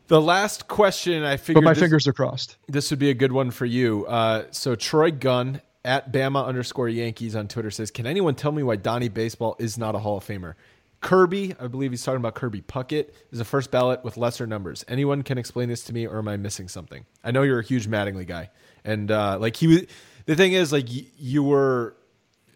[0.07, 2.55] The last question, I But my this, fingers are crossed.
[2.69, 4.05] this would be a good one for you.
[4.05, 8.63] Uh, so Troy Gunn at Bama underscore Yankees on Twitter says, "Can anyone tell me
[8.63, 10.55] why Donnie Baseball is not a Hall of Famer?"
[11.03, 14.85] Kirby, I believe he's talking about Kirby Puckett, is a first ballot with lesser numbers.
[14.87, 17.05] Anyone can explain this to me, or am I missing something?
[17.23, 18.49] I know you're a huge Mattingly guy,
[18.83, 19.81] and uh, like he was.
[20.25, 21.95] The thing is, like you were.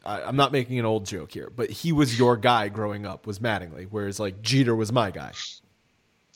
[0.06, 3.28] I, I'm not making an old joke here, but he was your guy growing up.
[3.28, 5.34] Was Mattingly, whereas like Jeter was my guy.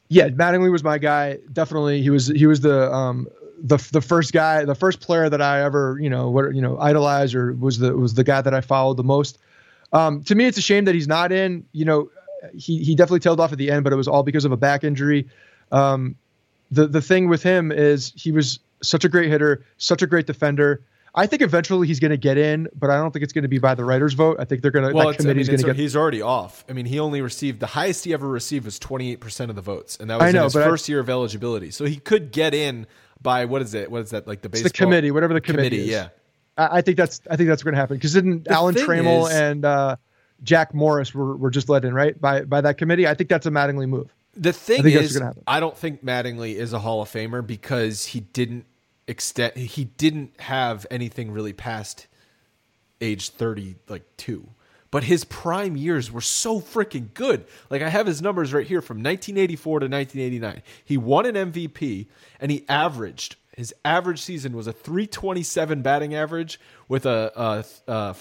[0.10, 1.38] Yeah, Mattingly was my guy.
[1.54, 3.30] Definitely, he was he was the um
[3.64, 6.80] the the first guy, the first player that I ever you know what you know
[6.80, 9.38] idolized or was the was the guy that I followed the most.
[9.94, 11.66] Um, to me, it's a shame that he's not in.
[11.74, 12.10] You know,
[12.54, 14.58] he he definitely tailed off at the end, but it was all because of a
[14.58, 15.28] back injury.
[15.72, 16.16] Um,
[16.72, 20.26] the the thing with him is he was such a great hitter, such a great
[20.28, 20.82] defender.
[21.14, 23.50] I think eventually he's going to get in, but I don't think it's going to
[23.50, 24.38] be by the writers' vote.
[24.40, 25.82] I think they're going to Well, that it's, I committee's mean, going to get.
[25.82, 26.64] he's already off.
[26.70, 29.98] I mean, he only received the highest he ever received was 28% of the votes,
[30.00, 31.70] and that was know, in his but I- first year of eligibility.
[31.70, 32.88] So he could get in
[33.22, 33.92] by what is it?
[33.92, 35.88] What is that like the It's baseball the committee, whatever the committee, is.
[35.88, 36.10] Yeah,
[36.58, 39.36] I, I think that's I think that's going to happen because didn't Alan Trammell is-
[39.36, 39.96] and uh,
[40.44, 43.08] Jack Morris were, were just let in right by by that committee.
[43.08, 44.14] I think that's a Mattingly move.
[44.36, 45.44] the thing that's is, what's gonna happen.
[45.48, 48.66] I don't think Mattingly is a Hall of Famer because he didn't
[49.08, 49.56] extend.
[49.56, 52.08] He didn't have anything really past
[53.02, 54.48] age thirty, like two.
[54.92, 57.46] But his prime years were so freaking good.
[57.70, 60.62] Like I have his numbers right here from 1984 to 1989.
[60.84, 62.08] He won an MVP
[62.42, 67.32] and he averaged his average season was a 327 batting average with a,
[67.88, 68.16] a, a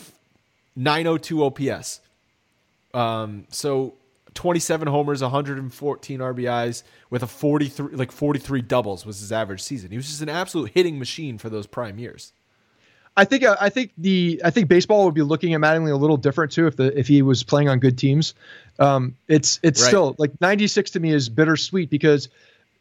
[0.76, 2.01] 902 OPS.
[2.92, 3.94] Um, so
[4.34, 9.90] 27 homers, 114 RBIs with a 43 like 43 doubles was his average season.
[9.90, 12.32] He was just an absolute hitting machine for those prime years.
[13.20, 15.97] I think uh, I think the I think baseball would be looking at Mattingly a
[15.97, 18.34] little different too if the if he was playing on good teams.
[18.78, 19.88] Um, it's it's Right.
[19.88, 22.30] still like 96 to me is bittersweet because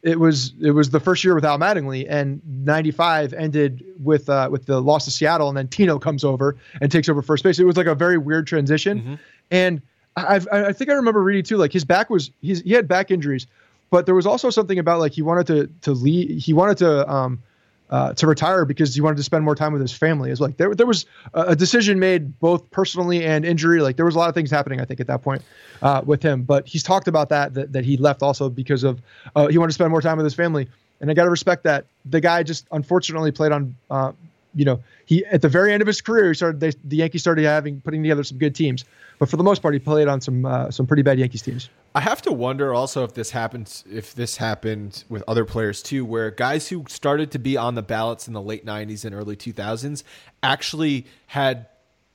[0.02, 4.64] it was it was the first year without Mattingly and 95 ended with uh, with
[4.64, 7.58] the loss to Seattle and then Tino comes over and takes over first base.
[7.58, 9.18] It was like a very weird transition,
[9.50, 9.82] and
[10.16, 12.88] I, I've- I think I remember reading too like his back was he's, he had
[12.88, 13.46] back injuries,
[13.90, 17.06] but there was also something about like he wanted to to leave he wanted to
[17.06, 17.42] um
[17.90, 20.30] uh, to retire because he wanted to spend more time with his family.
[20.30, 23.80] It's like there, there was a a decision made both personally and injury.
[23.80, 25.42] Like there was a lot of things happening, I think, at that point
[25.82, 26.42] uh, with him.
[26.42, 29.02] But he's talked about that, that that he left also because of
[29.34, 30.68] uh, he wanted to spend more time with his family.
[31.00, 31.86] And I got to respect that.
[32.04, 34.12] The guy just unfortunately played on, uh,
[34.54, 37.22] you know, he at the very end of his career, he started they, the Yankees
[37.22, 38.84] started having putting together some good teams.
[39.18, 41.68] But for the most part, he played on some uh, some pretty bad Yankees teams.
[41.94, 46.04] I have to wonder also if this happens if this happened with other players too,
[46.04, 49.36] where guys who started to be on the ballots in the late '90s and early
[49.36, 50.02] 2000s
[50.42, 51.66] actually had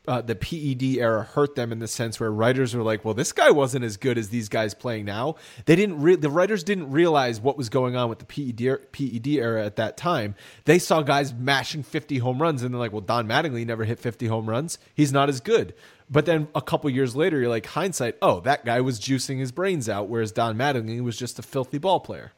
[0.07, 3.31] uh, the PED era hurt them in the sense where writers were like, "Well, this
[3.31, 6.01] guy wasn't as good as these guys playing now." They didn't.
[6.01, 9.75] Re- the writers didn't realize what was going on with the PED PED era at
[9.77, 10.35] that time.
[10.65, 13.99] They saw guys mashing 50 home runs, and they're like, "Well, Don Mattingly never hit
[13.99, 14.77] 50 home runs.
[14.93, 15.73] He's not as good."
[16.09, 19.51] But then a couple years later, you're like, hindsight, oh, that guy was juicing his
[19.51, 22.31] brains out, whereas Don Mattingly was just a filthy ball player.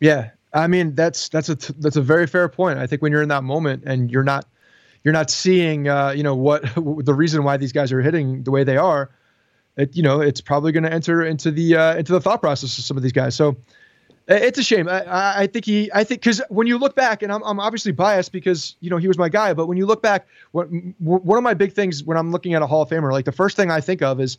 [0.00, 2.78] Yeah, I mean that's that's a that's a very fair point.
[2.78, 4.46] I think when you're in that moment and you're not
[5.06, 8.50] you're not seeing uh, you know what the reason why these guys are hitting the
[8.50, 9.08] way they are,
[9.76, 12.76] it you know it's probably going to enter into the uh, into the thought process
[12.76, 13.36] of some of these guys.
[13.36, 13.56] So
[14.26, 14.88] it's a shame.
[14.88, 17.60] I- I, I think he I think because when you look back, and I'm I'm
[17.60, 20.66] obviously biased because you know he was my guy, but when you look back, what,
[20.98, 23.30] one of my big things when I'm looking at a Hall of Famer, like the
[23.32, 24.38] first thing I think of is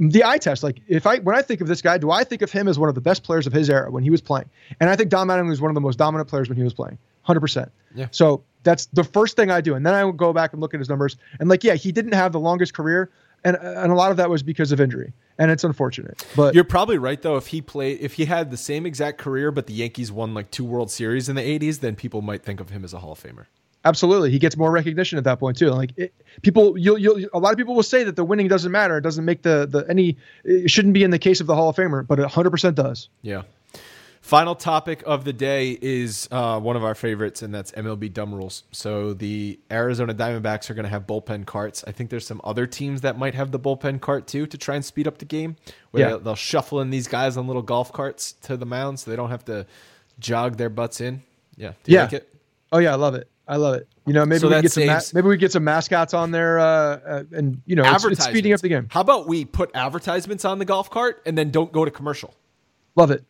[0.00, 0.64] the eye test.
[0.64, 2.76] Like if I when I think of this guy, do I think of him as
[2.76, 4.50] one of the best players of his era when he was playing?
[4.80, 6.74] And I think Don Mattingly was one of the most dominant players when he was
[6.74, 7.72] playing, hundred percent.
[7.94, 8.08] Yeah.
[8.10, 10.74] So that's the first thing I do, and then I would go back and look
[10.74, 13.10] at his numbers, and like yeah, he didn't have the longest career,
[13.44, 16.24] and and a lot of that was because of injury, and it's unfortunate.
[16.36, 17.36] But You're probably right though.
[17.36, 20.50] If he played, if he had the same exact career, but the Yankees won like
[20.50, 23.12] two World Series in the '80s, then people might think of him as a Hall
[23.12, 23.46] of Famer.
[23.84, 25.70] Absolutely, he gets more recognition at that point too.
[25.70, 28.70] Like it, people, you'll, you'll, a lot of people will say that the winning doesn't
[28.70, 28.96] matter.
[28.96, 30.16] It doesn't make the the any.
[30.44, 32.76] It shouldn't be in the case of the Hall of Famer, but it 100 percent
[32.76, 33.08] does.
[33.22, 33.42] Yeah.
[34.22, 38.32] Final topic of the day is uh, one of our favorites, and that's MLB dumb
[38.32, 38.62] rules.
[38.70, 41.82] So the Arizona Diamondbacks are going to have bullpen carts.
[41.88, 44.76] I think there's some other teams that might have the bullpen cart too to try
[44.76, 45.56] and speed up the game.
[45.90, 46.08] Where Yeah.
[46.10, 49.16] they'll, they'll shuffle in these guys on little golf carts to the mound, so they
[49.16, 49.66] don't have to
[50.20, 51.22] jog their butts in.
[51.56, 51.72] Yeah.
[51.82, 52.04] Do you Yeah.
[52.04, 52.32] like it?
[52.70, 53.28] Oh yeah, I love it.
[53.48, 53.88] I love it.
[54.06, 56.60] You know, maybe So we get some ma- maybe we get some mascots on there,
[56.60, 58.86] uh, uh, and you know, it's, it's speeding up the game.
[58.88, 62.34] How about we put advertisements on the golf cart and then don't go to commercial?
[62.94, 63.24] Love it.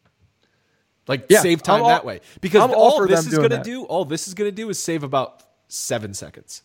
[1.09, 2.21] Like Yeah, save time all- that way.
[2.41, 4.79] Because I'm all this is going to do, all this is going to do is
[4.79, 6.63] save about seven seconds.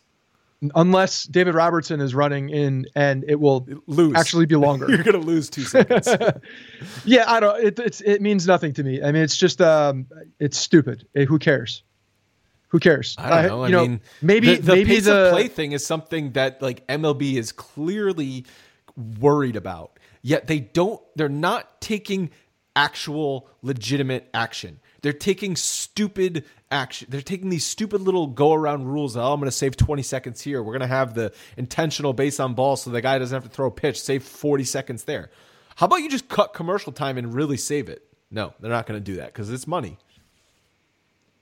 [0.74, 4.16] Unless David Robertson is running in, and it will Lose.
[4.16, 4.88] actually be longer.
[4.88, 6.08] You're going to lose two seconds.
[7.04, 7.78] yeah, I don't.
[7.78, 9.00] It, it means nothing to me.
[9.00, 10.06] I mean, it's just um,
[10.40, 11.06] it's stupid.
[11.14, 11.84] Eh, who cares?
[12.68, 13.14] Who cares?
[13.18, 13.62] I don't know.
[13.62, 16.32] I you know, mean, maybe the, the maybe pace the of play thing is something
[16.32, 18.44] that like MLB is clearly
[19.20, 19.98] worried about.
[20.22, 21.00] Yet they don't.
[21.14, 22.30] They're not taking
[22.78, 24.78] actual legitimate action.
[25.02, 27.08] They're taking stupid action.
[27.10, 29.16] They're taking these stupid little go around rules.
[29.16, 30.62] Oh, I'm going to save 20 seconds here.
[30.62, 33.54] We're going to have the intentional base on ball so the guy doesn't have to
[33.54, 34.00] throw a pitch.
[34.00, 35.30] Save 40 seconds there.
[35.74, 38.04] How about you just cut commercial time and really save it?
[38.30, 39.98] No, they're not going to do that because it's money.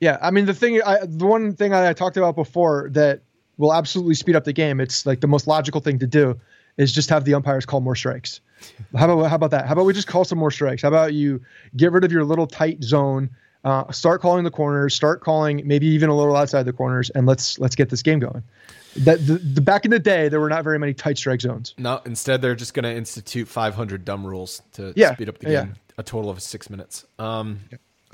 [0.00, 3.22] Yeah, I mean the thing, I, the one thing I talked about before that
[3.58, 4.80] will absolutely speed up the game.
[4.80, 6.38] It's like the most logical thing to do
[6.76, 8.40] is just have the umpires call more strikes.
[8.96, 9.66] How about how about that?
[9.66, 10.82] How about we just call some more strikes?
[10.82, 11.40] How about you
[11.76, 13.30] get rid of your little tight zone,
[13.64, 17.26] uh, start calling the corners, start calling maybe even a little outside the corners, and
[17.26, 18.42] let's let's get this game going.
[18.96, 21.74] That the, the back in the day there were not very many tight strike zones.
[21.76, 25.50] No, instead they're just going to institute 500 dumb rules to Yeah, speed up the
[25.50, 25.64] yeah.
[25.64, 25.74] game.
[25.98, 27.04] A total of six minutes.
[27.18, 27.60] Um,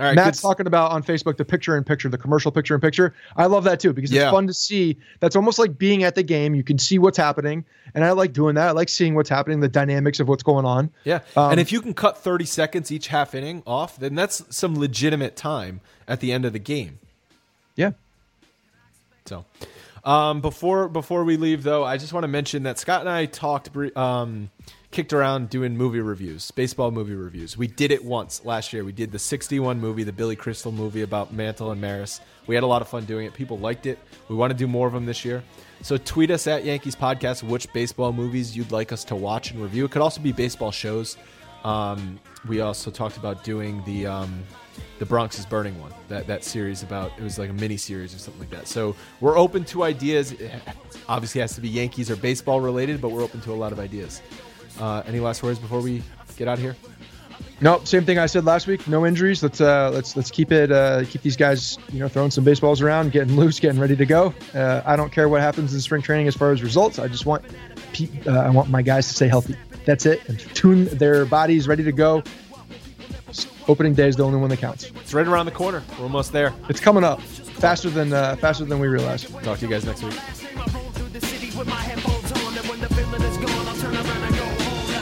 [0.01, 2.75] all right, Matt's good- talking about on Facebook the picture in picture, the commercial picture
[2.75, 3.15] in picture.
[3.37, 4.31] I love that too because it's Yeah.
[4.31, 4.97] fun to see.
[5.21, 6.55] That's almost like being at the game.
[6.55, 7.65] You can see what's happening,
[7.95, 8.69] and I like doing that.
[8.69, 10.91] I like seeing what's happening, the dynamics of what's going on.
[11.05, 14.43] yeah, Um, and if you can cut 30 seconds each half inning off, then that's
[14.55, 16.99] some legitimate time at the end of the game.
[17.77, 17.93] Yeah,
[19.27, 19.45] So,
[20.05, 23.27] um, before before we leave, though, I just want to mention that Scott and I
[23.27, 24.51] talked, um,
[24.93, 27.57] kicked around doing movie reviews, baseball movie reviews.
[27.57, 28.85] We did it once last year.
[28.85, 32.21] We did the '61 movie, the Billy Crystal movie about Mantle and Maris.
[32.47, 33.35] We had a lot of fun doing it.
[33.35, 33.99] People liked it.
[34.29, 35.43] We want to do more of them this year.
[35.81, 39.61] So tweet us at Yankees Podcast which baseball movies you'd like us to watch and
[39.61, 39.85] review.
[39.85, 41.17] It could also be baseball shows.
[41.65, 44.43] Um, we also talked about doing the um,
[44.99, 45.93] the Bronx is burning one.
[46.09, 48.69] That that series about it was like a mini series or something like that.
[48.69, 50.33] So we're open to ideas.
[50.33, 50.53] It
[51.09, 53.81] obviously has to be Yankees or baseball related, but we're open to a lot of
[53.81, 54.21] ideas.
[54.81, 56.03] Uh, any last words before we
[56.37, 56.77] get out of here?
[57.61, 58.89] Nope, same thing I said last week.
[58.89, 59.41] No injuries.
[59.41, 62.83] Let's uh, let's let's keep it uh, keep these guys you know throwing some baseballs
[62.83, 64.35] around, getting loose, getting ready to go.
[64.53, 66.99] Uh, I don't care what happens in spring training as far as results.
[66.99, 67.45] I just want
[67.93, 69.57] pe- uh, I want my guys to stay healthy.
[69.85, 72.25] That's it, and tune their bodies ready to go.
[73.69, 74.91] Opening day is the only one that counts.
[74.97, 75.85] It's right around the corner.
[75.97, 76.53] We're almost there.
[76.69, 79.23] It's coming up faster than uh, faster than we realize.
[79.23, 80.19] Talk to you guys next week.